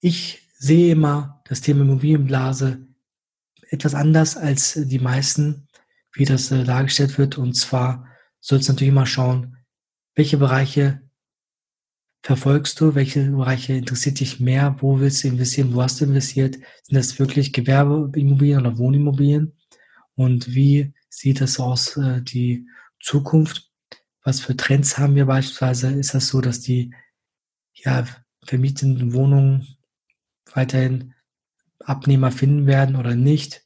Ich 0.00 0.42
sehe 0.58 0.92
immer 0.92 1.42
das 1.44 1.60
Thema 1.60 1.82
Immobilienblase 1.82 2.86
etwas 3.68 3.94
anders 3.94 4.36
als 4.36 4.74
die 4.74 4.98
meisten, 4.98 5.68
wie 6.12 6.24
das 6.24 6.50
äh, 6.50 6.64
dargestellt 6.64 7.18
wird. 7.18 7.38
Und 7.38 7.54
zwar 7.54 8.08
sollst 8.40 8.68
du 8.68 8.72
natürlich 8.72 8.94
mal 8.94 9.06
schauen, 9.06 9.56
welche 10.14 10.38
Bereiche 10.38 11.05
verfolgst 12.26 12.80
du, 12.80 12.97
welche 12.97 13.30
Bereiche 13.30 13.75
interessiert 13.75 14.18
dich 14.18 14.40
mehr, 14.40 14.75
wo 14.80 14.99
willst 14.99 15.23
du 15.23 15.28
investieren, 15.28 15.73
wo 15.73 15.80
hast 15.80 16.00
du 16.00 16.06
investiert, 16.06 16.56
sind 16.56 16.97
das 16.97 17.21
wirklich 17.21 17.52
Gewerbeimmobilien 17.52 18.59
oder 18.59 18.78
Wohnimmobilien? 18.78 19.56
Und 20.16 20.52
wie 20.52 20.92
sieht 21.09 21.40
das 21.40 21.61
aus, 21.61 21.97
äh, 21.97 22.23
die 22.23 22.66
Zukunft, 23.00 23.71
was 24.25 24.40
für 24.40 24.56
Trends 24.56 24.99
haben 24.99 25.14
wir 25.14 25.26
beispielsweise, 25.26 25.92
ist 25.92 26.14
das 26.14 26.26
so, 26.26 26.40
dass 26.40 26.61
die 26.61 26.92
ja, 27.75 28.04
vermietenden 28.45 29.12
Wohnungen 29.12 29.64
weiterhin 30.52 31.14
Abnehmer 31.78 32.33
finden 32.33 32.66
werden 32.66 32.97
oder 32.97 33.14
nicht? 33.14 33.62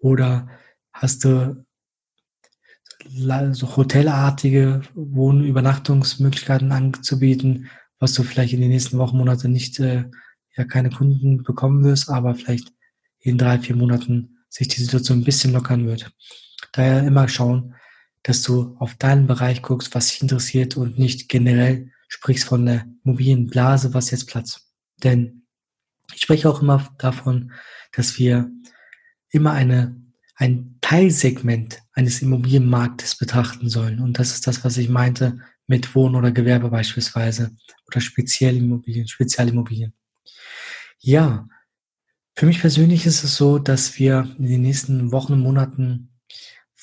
Oder 0.00 0.48
hast 0.92 1.22
du 1.22 1.64
so 3.52 3.76
hotelartige 3.76 4.82
Wohn- 4.94 5.44
Übernachtungsmöglichkeiten 5.44 6.72
anzubieten, 6.72 7.68
was 8.02 8.14
du 8.14 8.24
vielleicht 8.24 8.52
in 8.52 8.60
den 8.60 8.70
nächsten 8.70 8.98
Wochen, 8.98 9.16
Monaten 9.16 9.52
nicht, 9.52 9.78
äh, 9.78 10.04
ja, 10.56 10.64
keine 10.64 10.90
Kunden 10.90 11.44
bekommen 11.44 11.84
wirst, 11.84 12.10
aber 12.10 12.34
vielleicht 12.34 12.72
in 13.20 13.38
drei, 13.38 13.60
vier 13.60 13.76
Monaten 13.76 14.38
sich 14.48 14.66
die 14.66 14.80
Situation 14.80 15.20
ein 15.20 15.24
bisschen 15.24 15.52
lockern 15.52 15.86
wird. 15.86 16.12
Daher 16.72 17.06
immer 17.06 17.28
schauen, 17.28 17.76
dass 18.24 18.42
du 18.42 18.74
auf 18.80 18.96
deinen 18.96 19.28
Bereich 19.28 19.62
guckst, 19.62 19.94
was 19.94 20.08
dich 20.08 20.20
interessiert 20.20 20.76
und 20.76 20.98
nicht 20.98 21.28
generell 21.28 21.92
sprichst 22.08 22.44
von 22.44 22.66
der 22.66 22.86
mobilen 23.04 23.46
Blase, 23.46 23.94
was 23.94 24.10
jetzt 24.10 24.26
Platz. 24.26 24.72
Denn 25.04 25.44
ich 26.12 26.22
spreche 26.22 26.50
auch 26.50 26.60
immer 26.60 26.92
davon, 26.98 27.52
dass 27.92 28.18
wir 28.18 28.50
immer 29.30 29.52
eine, 29.52 29.94
ein 30.34 30.76
Teilsegment 30.80 31.80
eines 31.92 32.20
Immobilienmarktes 32.20 33.16
betrachten 33.16 33.68
sollen. 33.68 34.00
Und 34.00 34.18
das 34.18 34.32
ist 34.32 34.48
das, 34.48 34.64
was 34.64 34.76
ich 34.76 34.88
meinte 34.88 35.38
mit 35.72 35.94
Wohn- 35.94 36.16
oder 36.16 36.30
Gewerbe 36.32 36.68
beispielsweise 36.68 37.50
oder 37.86 38.02
Spezialimmobilien, 38.02 39.08
Spezialimmobilien. 39.08 39.94
Ja, 41.00 41.48
für 42.36 42.44
mich 42.44 42.60
persönlich 42.60 43.06
ist 43.06 43.24
es 43.24 43.36
so, 43.36 43.58
dass 43.58 43.98
wir 43.98 44.28
in 44.38 44.48
den 44.48 44.60
nächsten 44.60 45.12
Wochen 45.12 45.32
und 45.32 45.40
Monaten 45.40 46.10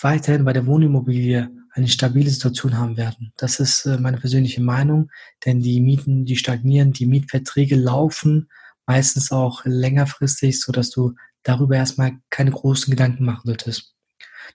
weiterhin 0.02 0.44
bei 0.44 0.54
der 0.54 0.66
Wohnimmobilie 0.66 1.52
eine 1.72 1.88
stabile 1.88 2.32
Situation 2.32 2.80
haben 2.80 2.98
werden. 2.98 3.32
Das 3.38 3.60
ist 3.60 3.86
äh, 3.86 4.00
meine 4.00 4.18
persönliche 4.18 4.64
Meinung, 4.64 5.12
denn 5.46 5.60
die 5.60 5.82
Mieten, 5.82 6.26
die 6.26 6.36
stagnieren, 6.36 6.92
die 6.92 7.06
Mietverträge 7.06 7.76
laufen 7.76 8.50
meistens 8.88 9.32
auch 9.32 9.66
längerfristig, 9.66 10.60
so 10.60 10.72
dass 10.72 10.90
du 10.90 11.14
darüber 11.44 11.76
erstmal 11.76 12.18
keine 12.32 12.50
großen 12.50 12.90
Gedanken 12.90 13.24
machen 13.24 13.44
solltest. 13.46 13.94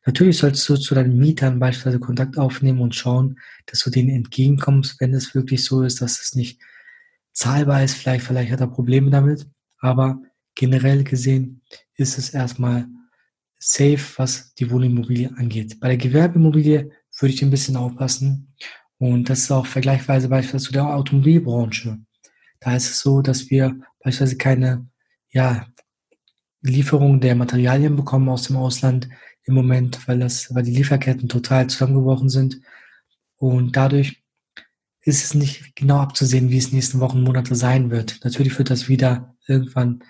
Natürlich 0.06 0.38
solltest 0.38 0.68
du 0.68 0.76
zu 0.76 0.94
deinen 0.94 1.16
Mietern 1.16 1.58
beispielsweise 1.58 2.00
Kontakt 2.00 2.38
aufnehmen 2.38 2.80
und 2.80 2.94
schauen, 2.94 3.38
dass 3.66 3.80
du 3.80 3.90
denen 3.90 4.10
entgegenkommst, 4.10 5.00
wenn 5.00 5.14
es 5.14 5.34
wirklich 5.34 5.64
so 5.64 5.82
ist, 5.82 6.00
dass 6.00 6.20
es 6.20 6.34
nicht 6.34 6.60
zahlbar 7.32 7.82
ist. 7.82 7.96
Vielleicht, 7.96 8.24
vielleicht 8.24 8.52
hat 8.52 8.60
er 8.60 8.66
Probleme 8.66 9.10
damit. 9.10 9.46
Aber 9.78 10.20
generell 10.54 11.04
gesehen 11.04 11.62
ist 11.96 12.18
es 12.18 12.30
erstmal 12.30 12.86
safe, 13.58 14.04
was 14.16 14.54
die 14.54 14.70
Wohnimmobilie 14.70 15.32
angeht. 15.36 15.80
Bei 15.80 15.88
der 15.88 15.96
Gewerbeimmobilie 15.96 16.90
würde 17.18 17.34
ich 17.34 17.42
ein 17.42 17.50
bisschen 17.50 17.76
aufpassen. 17.76 18.54
Und 18.98 19.28
das 19.28 19.40
ist 19.40 19.50
auch 19.50 19.66
vergleichsweise 19.66 20.28
beispielsweise 20.28 20.64
zu 20.64 20.72
der 20.72 20.94
Automobilbranche. 20.94 21.98
Da 22.60 22.76
ist 22.76 22.90
es 22.90 23.00
so, 23.00 23.20
dass 23.20 23.50
wir 23.50 23.78
beispielsweise 24.02 24.36
keine 24.36 24.86
ja, 25.30 25.66
Lieferung 26.62 27.20
der 27.20 27.34
Materialien 27.34 27.96
bekommen 27.96 28.28
aus 28.28 28.44
dem 28.44 28.56
Ausland 28.56 29.08
im 29.44 29.54
Moment, 29.54 30.06
weil 30.08 30.18
das, 30.18 30.54
weil 30.54 30.62
die 30.62 30.74
Lieferketten 30.74 31.28
total 31.28 31.68
zusammengebrochen 31.68 32.28
sind. 32.28 32.60
Und 33.36 33.76
dadurch 33.76 34.22
ist 35.02 35.24
es 35.24 35.34
nicht 35.34 35.76
genau 35.76 35.98
abzusehen, 35.98 36.50
wie 36.50 36.58
es 36.58 36.72
nächsten 36.72 37.00
Wochen, 37.00 37.22
Monate 37.22 37.54
sein 37.54 37.90
wird. 37.90 38.20
Natürlich 38.24 38.56
wird 38.58 38.70
das 38.70 38.88
wieder 38.88 39.36
irgendwann 39.46 40.02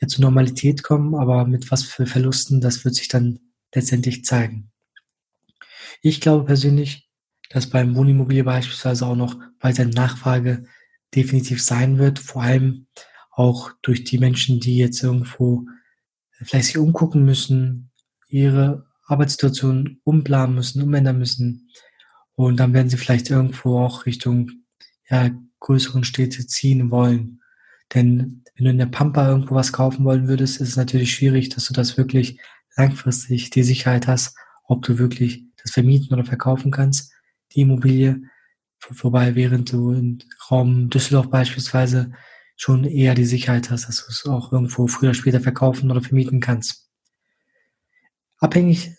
ja, 0.00 0.08
zur 0.08 0.22
Normalität 0.22 0.82
kommen, 0.82 1.14
aber 1.14 1.46
mit 1.46 1.70
was 1.70 1.84
für 1.84 2.06
Verlusten, 2.06 2.60
das 2.60 2.84
wird 2.84 2.96
sich 2.96 3.08
dann 3.08 3.38
letztendlich 3.72 4.24
zeigen. 4.24 4.72
Ich 6.02 6.20
glaube 6.20 6.44
persönlich, 6.44 7.08
dass 7.50 7.70
beim 7.70 7.94
Wohnimmobilie 7.94 8.44
beispielsweise 8.44 9.06
auch 9.06 9.16
noch 9.16 9.36
weiter 9.60 9.84
Nachfrage 9.84 10.64
definitiv 11.14 11.62
sein 11.62 11.98
wird, 11.98 12.18
vor 12.18 12.42
allem 12.42 12.88
auch 13.30 13.70
durch 13.82 14.04
die 14.04 14.18
Menschen, 14.18 14.58
die 14.58 14.76
jetzt 14.76 15.02
irgendwo 15.02 15.66
vielleicht 16.42 16.66
sich 16.66 16.78
umgucken 16.78 17.24
müssen, 17.24 17.90
ihre 18.34 18.84
Arbeitssituation 19.06 20.00
umplanen 20.02 20.56
müssen, 20.56 20.82
umändern 20.82 21.18
müssen. 21.18 21.70
Und 22.34 22.58
dann 22.58 22.74
werden 22.74 22.88
sie 22.88 22.96
vielleicht 22.96 23.30
irgendwo 23.30 23.78
auch 23.78 24.06
Richtung 24.06 24.50
ja, 25.08 25.30
größeren 25.60 26.02
Städte 26.02 26.44
ziehen 26.46 26.90
wollen. 26.90 27.40
Denn 27.94 28.42
wenn 28.56 28.64
du 28.64 28.70
in 28.72 28.78
der 28.78 28.86
Pampa 28.86 29.28
irgendwo 29.28 29.54
was 29.54 29.72
kaufen 29.72 30.04
wollen 30.04 30.26
würdest, 30.26 30.60
ist 30.60 30.70
es 30.70 30.76
natürlich 30.76 31.14
schwierig, 31.14 31.50
dass 31.50 31.66
du 31.66 31.74
das 31.74 31.96
wirklich 31.96 32.40
langfristig 32.76 33.50
die 33.50 33.62
Sicherheit 33.62 34.08
hast, 34.08 34.36
ob 34.64 34.82
du 34.82 34.98
wirklich 34.98 35.44
das 35.62 35.70
vermieten 35.70 36.12
oder 36.12 36.24
verkaufen 36.24 36.72
kannst, 36.72 37.12
die 37.52 37.60
Immobilie. 37.60 38.20
Wobei, 38.88 39.36
während 39.36 39.72
du 39.72 39.92
im 39.92 40.18
Raum 40.50 40.90
Düsseldorf 40.90 41.30
beispielsweise 41.30 42.12
schon 42.56 42.84
eher 42.84 43.14
die 43.14 43.24
Sicherheit 43.24 43.70
hast, 43.70 43.86
dass 43.86 44.04
du 44.04 44.10
es 44.10 44.26
auch 44.26 44.52
irgendwo 44.52 44.88
früher 44.88 45.10
oder 45.10 45.14
später 45.14 45.40
verkaufen 45.40 45.90
oder 45.90 46.02
vermieten 46.02 46.40
kannst. 46.40 46.83
Abhängig 48.44 48.92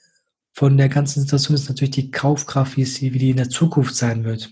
von 0.54 0.75
der 0.75 0.90
ganzen 0.90 1.22
Situation 1.22 1.54
ist 1.54 1.70
natürlich 1.70 1.94
die 1.94 2.10
Kaufkraft, 2.10 2.78
wie, 2.78 2.82
es, 2.82 3.00
wie 3.00 3.12
die 3.12 3.30
in 3.30 3.38
der 3.38 3.52
Zukunft 3.52 3.96
sein 3.96 4.24
wird. 4.24 4.50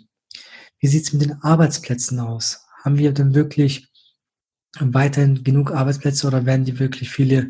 Wie 0.78 0.86
sieht 0.86 1.06
es 1.06 1.14
mit 1.14 1.24
den 1.24 1.42
Arbeitsplätzen 1.42 2.20
aus? 2.20 2.64
Haben 2.84 3.00
wir 3.00 3.12
denn 3.12 3.34
wirklich 3.34 3.88
weiterhin 4.80 5.44
genug 5.44 5.72
Arbeitsplätze 5.72 6.28
oder 6.28 6.46
werden 6.46 6.66
die 6.66 6.78
wirklich 6.78 7.10
viele 7.10 7.50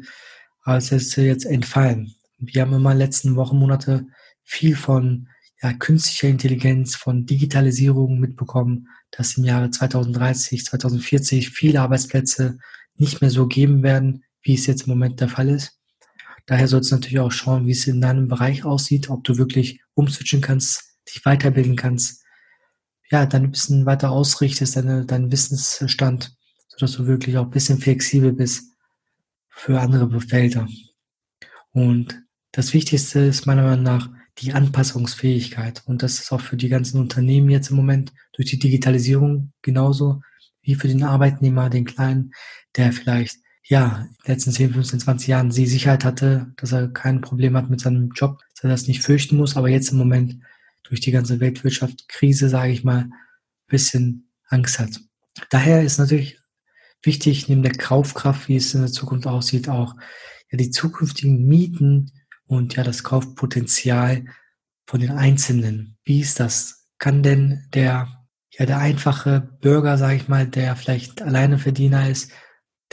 Arbeitsplätze 0.61 1.23
jetzt 1.23 1.43
entfallen? 1.43 2.15
Wir 2.37 2.61
haben 2.61 2.71
immer 2.71 2.93
in 2.93 2.97
den 2.97 3.05
letzten 3.05 3.35
Wochen, 3.35 3.57
Monate 3.57 4.07
viel 4.43 4.77
von 4.77 5.27
ja, 5.61 5.73
künstlicher 5.73 6.29
Intelligenz, 6.29 6.95
von 6.95 7.25
Digitalisierung 7.25 8.21
mitbekommen, 8.21 8.87
dass 9.11 9.35
im 9.35 9.43
Jahre 9.43 9.69
2030, 9.69 10.63
2040 10.63 11.49
viele 11.49 11.81
Arbeitsplätze 11.81 12.57
nicht 12.95 13.19
mehr 13.19 13.31
so 13.31 13.47
geben 13.47 13.83
werden, 13.83 14.23
wie 14.43 14.53
es 14.53 14.65
jetzt 14.65 14.83
im 14.83 14.91
Moment 14.91 15.19
der 15.19 15.27
Fall 15.27 15.49
ist. 15.49 15.82
Daher 16.45 16.67
sollst 16.67 16.91
du 16.91 16.95
natürlich 16.95 17.19
auch 17.19 17.31
schauen, 17.31 17.67
wie 17.67 17.71
es 17.71 17.87
in 17.87 18.01
deinem 18.01 18.27
Bereich 18.27 18.65
aussieht, 18.65 19.09
ob 19.09 19.23
du 19.23 19.37
wirklich 19.37 19.81
umswitchen 19.93 20.41
kannst, 20.41 20.83
dich 21.07 21.25
weiterbilden 21.25 21.75
kannst, 21.75 22.23
ja, 23.09 23.25
dein 23.25 23.51
Wissen 23.51 23.85
weiter 23.85 24.11
ausrichtest, 24.11 24.75
deine, 24.75 25.05
deinen 25.05 25.31
Wissensstand, 25.31 26.35
sodass 26.67 26.93
du 26.93 27.05
wirklich 27.05 27.37
auch 27.37 27.45
ein 27.45 27.51
bisschen 27.51 27.79
flexibel 27.79 28.33
bist 28.33 28.73
für 29.49 29.79
andere 29.79 30.19
Felder. 30.19 30.67
Und 31.71 32.23
das 32.51 32.73
Wichtigste 32.73 33.19
ist 33.19 33.45
meiner 33.45 33.63
Meinung 33.63 33.83
nach 33.83 34.09
die 34.39 34.53
Anpassungsfähigkeit. 34.53 35.83
Und 35.85 36.01
das 36.01 36.19
ist 36.19 36.31
auch 36.31 36.41
für 36.41 36.57
die 36.57 36.69
ganzen 36.69 36.99
Unternehmen 36.99 37.49
jetzt 37.49 37.69
im 37.69 37.75
Moment 37.75 38.13
durch 38.33 38.49
die 38.49 38.59
Digitalisierung 38.59 39.53
genauso 39.61 40.21
wie 40.61 40.75
für 40.75 40.87
den 40.87 41.03
Arbeitnehmer, 41.03 41.69
den 41.69 41.85
Kleinen, 41.85 42.33
der 42.75 42.93
vielleicht 42.93 43.37
ja, 43.65 44.07
in 44.09 44.15
den 44.25 44.33
letzten 44.33 44.51
10, 44.51 44.73
15, 44.73 44.99
20 44.99 45.27
Jahren 45.27 45.49
die 45.49 45.67
Sicherheit 45.67 46.03
hatte, 46.03 46.53
dass 46.57 46.71
er 46.71 46.89
kein 46.89 47.21
Problem 47.21 47.55
hat 47.55 47.69
mit 47.69 47.79
seinem 47.79 48.11
Job, 48.11 48.39
dass 48.55 48.63
er 48.63 48.69
das 48.69 48.87
nicht 48.87 49.01
fürchten 49.01 49.37
muss, 49.37 49.55
aber 49.55 49.69
jetzt 49.69 49.91
im 49.91 49.97
Moment 49.97 50.41
durch 50.83 50.99
die 50.99 51.11
ganze 51.11 51.39
Weltwirtschaft 51.39 52.09
Krise, 52.09 52.49
sage 52.49 52.73
ich 52.73 52.83
mal, 52.83 53.09
bisschen 53.67 54.29
Angst 54.49 54.79
hat. 54.79 54.99
Daher 55.49 55.81
ist 55.81 55.97
natürlich 55.97 56.39
wichtig, 57.01 57.47
neben 57.47 57.63
der 57.63 57.73
Kaufkraft, 57.73 58.47
wie 58.47 58.57
es 58.57 58.73
in 58.73 58.81
der 58.81 58.91
Zukunft 58.91 59.27
aussieht, 59.27 59.69
auch 59.69 59.95
ja, 60.51 60.57
die 60.57 60.69
zukünftigen 60.69 61.45
Mieten 61.45 62.11
und 62.45 62.75
ja 62.75 62.83
das 62.83 63.03
Kaufpotenzial 63.03 64.25
von 64.85 64.99
den 64.99 65.11
Einzelnen. 65.11 65.97
Wie 66.03 66.19
ist 66.19 66.39
das? 66.39 66.89
Kann 66.97 67.23
denn 67.23 67.65
der 67.73 68.23
ja 68.51 68.65
der 68.65 68.77
einfache 68.77 69.41
Bürger, 69.61 69.97
sage 69.97 70.15
ich 70.15 70.27
mal, 70.27 70.45
der 70.45 70.75
vielleicht 70.75 71.21
alleine 71.21 71.57
Verdiener 71.57 72.09
ist, 72.09 72.31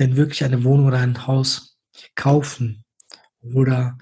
denn 0.00 0.16
wirklich 0.16 0.44
eine 0.44 0.64
Wohnung 0.64 0.86
oder 0.86 0.98
ein 0.98 1.26
Haus 1.26 1.78
kaufen? 2.14 2.84
Oder 3.42 3.98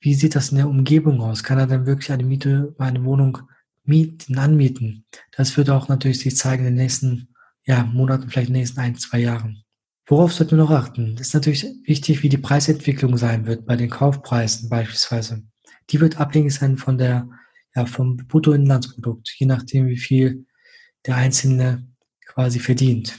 wie 0.00 0.14
sieht 0.14 0.34
das 0.34 0.50
in 0.50 0.58
der 0.58 0.68
Umgebung 0.68 1.20
aus? 1.20 1.42
Kann 1.42 1.58
er 1.58 1.66
dann 1.66 1.86
wirklich 1.86 2.12
eine 2.12 2.24
Miete, 2.24 2.74
eine 2.78 3.04
Wohnung 3.04 3.38
mieten, 3.84 4.38
anmieten? 4.38 5.06
Das 5.32 5.56
wird 5.56 5.70
auch 5.70 5.88
natürlich 5.88 6.20
sich 6.20 6.36
zeigen 6.36 6.66
in 6.66 6.74
den 6.74 6.82
nächsten 6.82 7.28
ja, 7.64 7.84
Monaten, 7.84 8.28
vielleicht 8.28 8.48
in 8.48 8.54
den 8.54 8.60
nächsten 8.60 8.80
ein, 8.80 8.96
zwei 8.96 9.18
Jahren. 9.18 9.62
Worauf 10.06 10.32
sollten 10.32 10.52
wir 10.52 10.64
noch 10.64 10.70
achten? 10.70 11.16
Das 11.16 11.28
ist 11.28 11.34
natürlich 11.34 11.66
wichtig, 11.84 12.22
wie 12.22 12.28
die 12.28 12.38
Preisentwicklung 12.38 13.16
sein 13.16 13.46
wird 13.46 13.66
bei 13.66 13.74
den 13.74 13.90
Kaufpreisen 13.90 14.68
beispielsweise. 14.68 15.42
Die 15.90 16.00
wird 16.00 16.20
abhängig 16.20 16.54
sein 16.54 16.76
von 16.76 16.96
der, 16.98 17.28
ja, 17.74 17.86
vom 17.86 18.16
Bruttoinlandsprodukt, 18.16 19.34
je 19.36 19.46
nachdem, 19.46 19.88
wie 19.88 19.98
viel 19.98 20.46
der 21.06 21.16
Einzelne 21.16 21.88
quasi 22.24 22.60
verdient. 22.60 23.18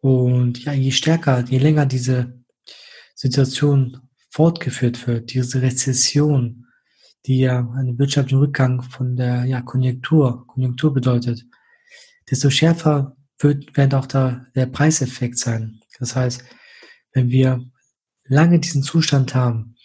Und 0.00 0.64
ja, 0.64 0.72
je 0.72 0.90
stärker, 0.90 1.44
je 1.44 1.58
länger 1.58 1.86
diese 1.86 2.44
Situation 3.14 3.98
fortgeführt 4.30 5.06
wird, 5.06 5.32
diese 5.32 5.62
Rezession, 5.62 6.66
die 7.24 7.38
ja 7.38 7.60
einen 7.76 7.98
wirtschaftlichen 7.98 8.38
Rückgang 8.38 8.82
von 8.82 9.16
der 9.16 9.44
ja, 9.46 9.62
Konjunktur, 9.62 10.46
Konjunktur 10.46 10.92
bedeutet, 10.92 11.44
desto 12.30 12.50
schärfer 12.50 13.16
wird, 13.38 13.76
wird 13.76 13.94
auch 13.94 14.06
da 14.06 14.46
der 14.54 14.66
Preiseffekt 14.66 15.38
sein. 15.38 15.80
Das 15.98 16.14
heißt, 16.14 16.44
wenn 17.12 17.30
wir 17.30 17.64
lange 18.24 18.60
diesen 18.60 18.82
Zustand 18.82 19.34
haben, 19.34 19.76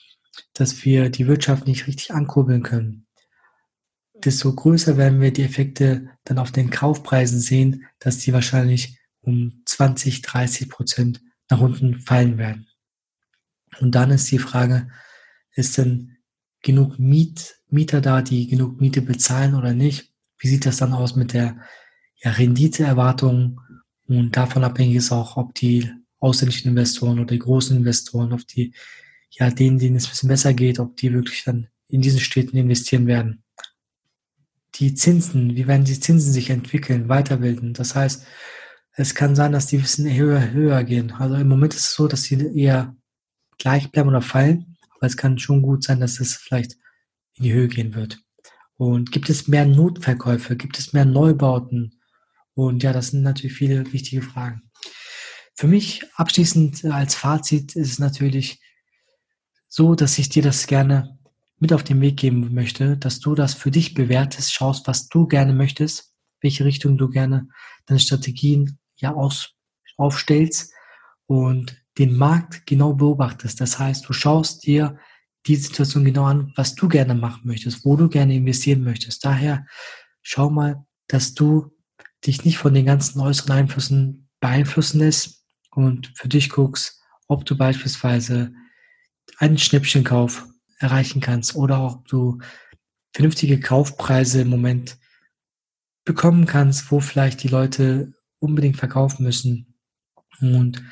dass 0.54 0.86
wir 0.86 1.10
die 1.10 1.28
Wirtschaft 1.28 1.67
nicht 1.67 1.88
richtig 1.88 2.13
ankurbeln 2.13 2.63
können, 2.63 3.08
desto 4.24 4.54
größer 4.54 4.97
werden 4.97 5.21
wir 5.21 5.32
die 5.32 5.43
Effekte 5.43 6.10
dann 6.26 6.38
auf 6.38 6.52
den 6.52 6.69
Kaufpreisen 6.69 7.39
sehen, 7.39 7.86
dass 8.00 8.19
die 8.19 8.34
wahrscheinlich 8.34 9.00
um 9.22 9.62
20, 9.66 10.22
30 10.22 10.70
Prozent 10.70 11.22
nach 11.50 11.60
unten 11.60 12.00
fallen 12.00 12.38
werden. 12.38 12.68
Und 13.80 13.96
dann 13.96 14.12
ist 14.12 14.32
die 14.32 14.40
Frage, 14.40 14.90
ist 15.54 15.78
denn 15.78 16.18
genug 16.62 17.00
Miet, 17.00 17.62
Mieter 17.70 18.02
da, 18.02 18.22
die 18.22 18.48
genug 18.48 18.82
Miete 18.82 19.02
bezahlen 19.02 19.56
oder 19.56 19.74
nicht? 19.74 20.12
Wie 20.38 20.48
sieht 20.48 20.66
das 20.66 20.78
dann 20.78 20.94
aus 20.94 21.16
mit 21.16 21.34
der 21.34 21.58
ja, 22.24 22.32
Renditeerwartung? 22.32 23.60
Und 24.08 24.36
davon 24.36 24.64
abhängig 24.64 24.96
ist 24.96 25.12
auch, 25.12 25.38
ob 25.38 25.56
die 25.56 25.90
ausländischen 26.20 26.70
Investoren 26.70 27.20
oder 27.20 27.34
die 27.34 27.40
großen 27.40 27.78
Investoren, 27.78 28.34
ob 28.34 28.46
die, 28.48 28.74
ja, 29.30 29.50
denen, 29.50 29.80
denen 29.80 29.96
es 29.96 30.06
ein 30.06 30.12
bisschen 30.12 30.30
besser 30.30 30.54
geht, 30.54 30.80
ob 30.80 30.98
die 30.98 31.14
wirklich 31.14 31.44
dann 31.44 31.68
in 31.88 32.02
diesen 32.02 32.20
Städten 32.20 32.58
investieren 32.58 33.08
werden. 33.08 33.44
Die 34.76 34.94
Zinsen, 34.94 35.56
wie 35.56 35.68
werden 35.68 35.86
die 35.86 36.00
Zinsen 36.00 36.32
sich 36.32 36.50
entwickeln, 36.50 37.10
weiterbilden? 37.10 37.74
Das 37.74 37.96
heißt, 37.96 38.26
es 38.93 39.15
kann 39.15 39.36
sein, 39.36 39.51
dass 39.51 39.67
die 39.67 39.77
bisschen 39.77 40.13
höher, 40.13 40.51
höher 40.51 40.84
gehen. 40.84 41.12
Also 41.12 41.36
im 41.36 41.47
Moment 41.47 41.73
ist 41.73 41.86
es 41.86 41.95
so, 41.95 42.08
dass 42.08 42.23
sie 42.23 42.36
eher 42.56 42.95
gleich 43.58 43.91
bleiben 43.91 44.10
oder 44.10 44.21
fallen, 44.21 44.77
aber 44.95 45.08
es 45.08 45.17
kann 45.17 45.39
schon 45.39 45.62
gut 45.62 45.84
sein, 45.84 45.99
dass 45.99 46.19
es 46.19 46.36
vielleicht 46.36 46.73
in 47.36 47.45
die 47.45 47.54
Höhe 47.54 47.67
gehen 47.67 47.95
wird. 47.95 48.19
Und 48.75 49.12
gibt 49.12 49.30
es 49.30 49.47
mehr 49.47 49.65
Notverkäufe? 49.65 50.56
Gibt 50.56 50.80
es 50.80 50.91
mehr 50.93 51.06
Neubauten? 51.06 51.99
Und 52.54 52.84
ja, 52.84 52.91
das 52.91 53.10
sind 53.10 53.21
natürlich 53.21 53.56
viele 53.56 53.91
wichtige 53.93 54.21
Fragen. 54.21 54.63
Für 55.56 55.67
mich 55.67 56.04
abschließend 56.15 56.86
als 56.86 57.15
Fazit 57.15 57.75
ist 57.75 57.91
es 57.91 57.99
natürlich 57.99 58.60
so, 59.67 59.95
dass 59.95 60.17
ich 60.17 60.30
dir 60.30 60.43
das 60.43 60.67
gerne 60.67 61.17
mit 61.60 61.71
auf 61.71 61.84
den 61.84 62.01
Weg 62.01 62.17
geben 62.17 62.54
möchte, 62.54 62.97
dass 62.97 63.19
du 63.19 63.36
das 63.36 63.54
für 63.54 63.71
dich 63.71 63.93
bewertest, 63.93 64.54
schaust, 64.54 64.88
was 64.88 65.08
du 65.08 65.27
gerne 65.27 65.54
möchtest, 65.54 66.13
welche 66.41 66.65
Richtung 66.65 66.97
du 66.97 67.10
gerne 67.10 67.47
deine 67.86 67.99
Strategien 67.99 68.80
ja 69.02 69.14
aus, 69.14 69.54
aufstellst 69.98 70.74
und 71.26 71.82
den 71.98 72.16
Markt 72.16 72.66
genau 72.66 72.94
beobachtest. 72.94 73.60
Das 73.60 73.78
heißt, 73.78 74.08
du 74.08 74.14
schaust 74.14 74.66
dir 74.66 74.98
die 75.48 75.56
Situation 75.56 76.06
genau 76.06 76.26
an, 76.26 76.54
was 76.56 76.76
du 76.76 76.88
gerne 76.88 77.16
machen 77.16 77.42
möchtest, 77.46 77.84
wo 77.84 77.96
du 77.96 78.08
gerne 78.08 78.36
investieren 78.36 78.84
möchtest. 78.84 79.26
Daher 79.26 79.66
schau 80.22 80.50
mal, 80.50 80.86
dass 81.08 81.34
du 81.34 81.72
dich 82.26 82.46
nicht 82.46 82.58
von 82.58 82.74
den 82.74 82.86
ganzen 82.86 83.20
äußeren 83.20 83.52
Einflüssen 83.52 84.30
beeinflussen 84.40 85.00
lässt 85.00 85.44
und 85.72 86.12
für 86.16 86.28
dich 86.28 86.50
guckst, 86.50 87.02
ob 87.28 87.46
du 87.46 87.58
beispielsweise 87.58 88.54
einen 89.38 89.58
Schnäppchenkauf 89.58 90.46
erreichen 90.80 91.22
kannst 91.22 91.56
oder 91.56 91.86
ob 91.86 92.08
du 92.08 92.40
vernünftige 93.14 93.60
Kaufpreise 93.60 94.42
im 94.42 94.50
Moment 94.50 94.98
bekommen 96.06 96.46
kannst, 96.46 96.92
wo 96.92 97.00
vielleicht 97.00 97.44
die 97.44 97.48
Leute 97.48 98.14
unbedingt 98.41 98.77
verkaufen 98.77 99.23
müssen. 99.23 99.75
Und 100.41 100.84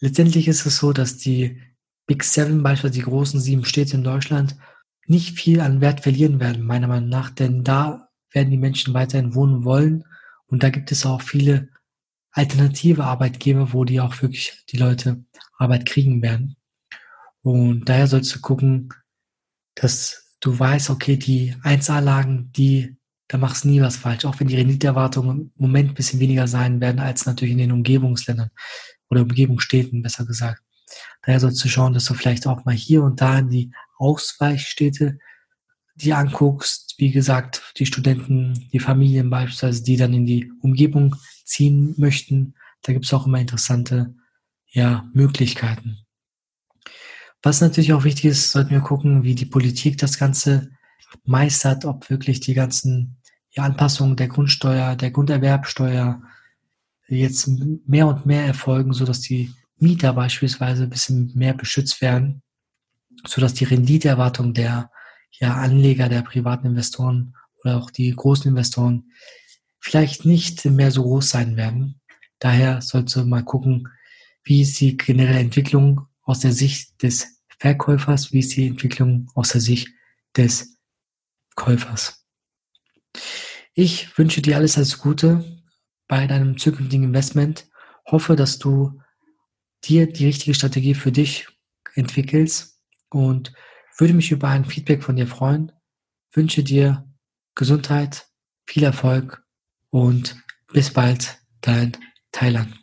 letztendlich 0.00 0.48
ist 0.48 0.66
es 0.66 0.76
so, 0.76 0.92
dass 0.92 1.16
die 1.16 1.62
Big 2.06 2.22
Seven, 2.22 2.62
beispielsweise 2.62 3.00
die 3.00 3.10
großen 3.10 3.40
sieben 3.40 3.64
Städte 3.64 3.96
in 3.96 4.04
Deutschland, 4.04 4.56
nicht 5.06 5.38
viel 5.38 5.60
an 5.60 5.80
Wert 5.80 6.00
verlieren 6.00 6.40
werden, 6.40 6.64
meiner 6.64 6.88
Meinung 6.88 7.08
nach, 7.08 7.30
denn 7.30 7.64
da 7.64 8.08
werden 8.32 8.50
die 8.50 8.58
Menschen 8.58 8.94
weiterhin 8.94 9.34
wohnen 9.34 9.64
wollen 9.64 10.04
Und 10.46 10.62
da 10.62 10.70
gibt 10.70 10.92
es 10.92 11.06
auch 11.06 11.22
viele 11.22 11.68
alternative 12.32 13.04
Arbeitgeber, 13.04 13.72
wo 13.72 13.84
die 13.84 14.00
auch 14.00 14.20
wirklich 14.20 14.64
die 14.70 14.76
Leute 14.76 15.24
Arbeit 15.56 15.86
kriegen 15.86 16.20
werden. 16.20 16.56
Und 17.42 17.88
daher 17.88 18.06
sollst 18.06 18.34
du 18.34 18.40
gucken, 18.40 18.88
dass 19.74 20.34
du 20.40 20.58
weißt, 20.58 20.90
okay, 20.90 21.16
die 21.16 21.54
1A-Lagen, 21.62 22.50
die, 22.52 22.96
da 23.28 23.38
machst 23.38 23.64
du 23.64 23.68
nie 23.68 23.80
was 23.80 23.96
falsch, 23.96 24.24
auch 24.24 24.38
wenn 24.38 24.48
die 24.48 24.56
Renditeerwartungen 24.56 25.52
im 25.56 25.62
Moment 25.62 25.90
ein 25.90 25.94
bisschen 25.94 26.20
weniger 26.20 26.46
sein 26.46 26.80
werden 26.80 27.00
als 27.00 27.26
natürlich 27.26 27.52
in 27.52 27.58
den 27.58 27.72
Umgebungsländern 27.72 28.50
oder 29.08 29.22
Umgebungsstädten, 29.22 30.02
besser 30.02 30.26
gesagt. 30.26 30.62
Daher 31.22 31.40
sollst 31.40 31.64
du 31.64 31.68
schauen, 31.68 31.94
dass 31.94 32.04
du 32.04 32.14
vielleicht 32.14 32.46
auch 32.46 32.64
mal 32.64 32.74
hier 32.74 33.02
und 33.02 33.20
da 33.20 33.38
in 33.38 33.48
die 33.48 33.72
Ausweichstädte 33.98 35.18
die 35.96 36.12
anguckst, 36.12 36.94
wie 36.98 37.12
gesagt, 37.12 37.62
die 37.76 37.86
Studenten, 37.86 38.68
die 38.72 38.80
Familien 38.80 39.30
beispielsweise, 39.30 39.82
die 39.84 39.96
dann 39.96 40.12
in 40.12 40.26
die 40.26 40.52
Umgebung 40.60 41.14
ziehen 41.44 41.94
möchten, 41.96 42.54
da 42.82 42.92
gibt 42.92 43.04
es 43.04 43.14
auch 43.14 43.26
immer 43.26 43.38
interessante 43.38 44.14
ja, 44.66 45.08
Möglichkeiten. 45.14 45.98
Was 47.42 47.60
natürlich 47.60 47.92
auch 47.92 48.04
wichtig 48.04 48.26
ist, 48.26 48.50
sollten 48.50 48.70
wir 48.70 48.80
gucken, 48.80 49.22
wie 49.22 49.34
die 49.34 49.46
Politik 49.46 49.98
das 49.98 50.18
Ganze 50.18 50.70
meistert, 51.24 51.84
ob 51.84 52.10
wirklich 52.10 52.40
die 52.40 52.54
ganzen 52.54 53.16
ja, 53.50 53.64
Anpassungen 53.64 54.16
der 54.16 54.28
Grundsteuer, 54.28 54.96
der 54.96 55.10
Grunderwerbsteuer 55.10 56.22
jetzt 57.08 57.48
mehr 57.86 58.06
und 58.06 58.26
mehr 58.26 58.44
erfolgen, 58.44 58.92
so 58.92 59.04
dass 59.04 59.20
die 59.20 59.52
Mieter 59.78 60.12
beispielsweise 60.12 60.84
ein 60.84 60.90
bisschen 60.90 61.32
mehr 61.34 61.54
beschützt 61.54 62.00
werden, 62.00 62.42
so 63.26 63.40
dass 63.40 63.54
die 63.54 63.64
Renditeerwartung 63.64 64.54
der 64.54 64.90
ja, 65.38 65.54
Anleger, 65.54 66.08
der 66.08 66.22
privaten 66.22 66.68
Investoren 66.68 67.34
oder 67.62 67.78
auch 67.78 67.90
die 67.90 68.10
großen 68.10 68.48
Investoren 68.48 69.10
vielleicht 69.80 70.24
nicht 70.24 70.64
mehr 70.64 70.90
so 70.90 71.02
groß 71.02 71.28
sein 71.28 71.56
werden. 71.56 72.00
Daher 72.38 72.80
sollte 72.80 73.24
mal 73.24 73.44
gucken, 73.44 73.88
wie 74.44 74.62
ist 74.62 74.80
die 74.80 74.96
generelle 74.96 75.38
Entwicklung 75.38 76.02
aus 76.22 76.40
der 76.40 76.52
Sicht 76.52 77.02
des 77.02 77.42
Verkäufers, 77.58 78.32
wie 78.32 78.40
ist 78.40 78.56
die 78.56 78.66
Entwicklung 78.66 79.30
aus 79.34 79.50
der 79.50 79.60
Sicht 79.60 79.88
des 80.36 80.73
Käufers. 81.54 82.26
Ich 83.74 84.16
wünsche 84.18 84.42
dir 84.42 84.56
alles 84.56 84.76
alles 84.76 84.98
Gute 84.98 85.44
bei 86.06 86.26
deinem 86.26 86.58
zukünftigen 86.58 87.06
Investment. 87.06 87.66
Hoffe, 88.06 88.36
dass 88.36 88.58
du 88.58 89.00
dir 89.84 90.06
die 90.06 90.26
richtige 90.26 90.54
Strategie 90.54 90.94
für 90.94 91.12
dich 91.12 91.48
entwickelst 91.94 92.80
und 93.10 93.52
würde 93.98 94.14
mich 94.14 94.30
über 94.30 94.48
ein 94.48 94.64
Feedback 94.64 95.02
von 95.02 95.16
dir 95.16 95.26
freuen. 95.26 95.72
Wünsche 96.32 96.62
dir 96.64 97.08
Gesundheit, 97.54 98.26
viel 98.66 98.82
Erfolg 98.82 99.42
und 99.90 100.36
bis 100.72 100.92
bald, 100.92 101.38
dein 101.60 101.96
Thailand. 102.32 102.74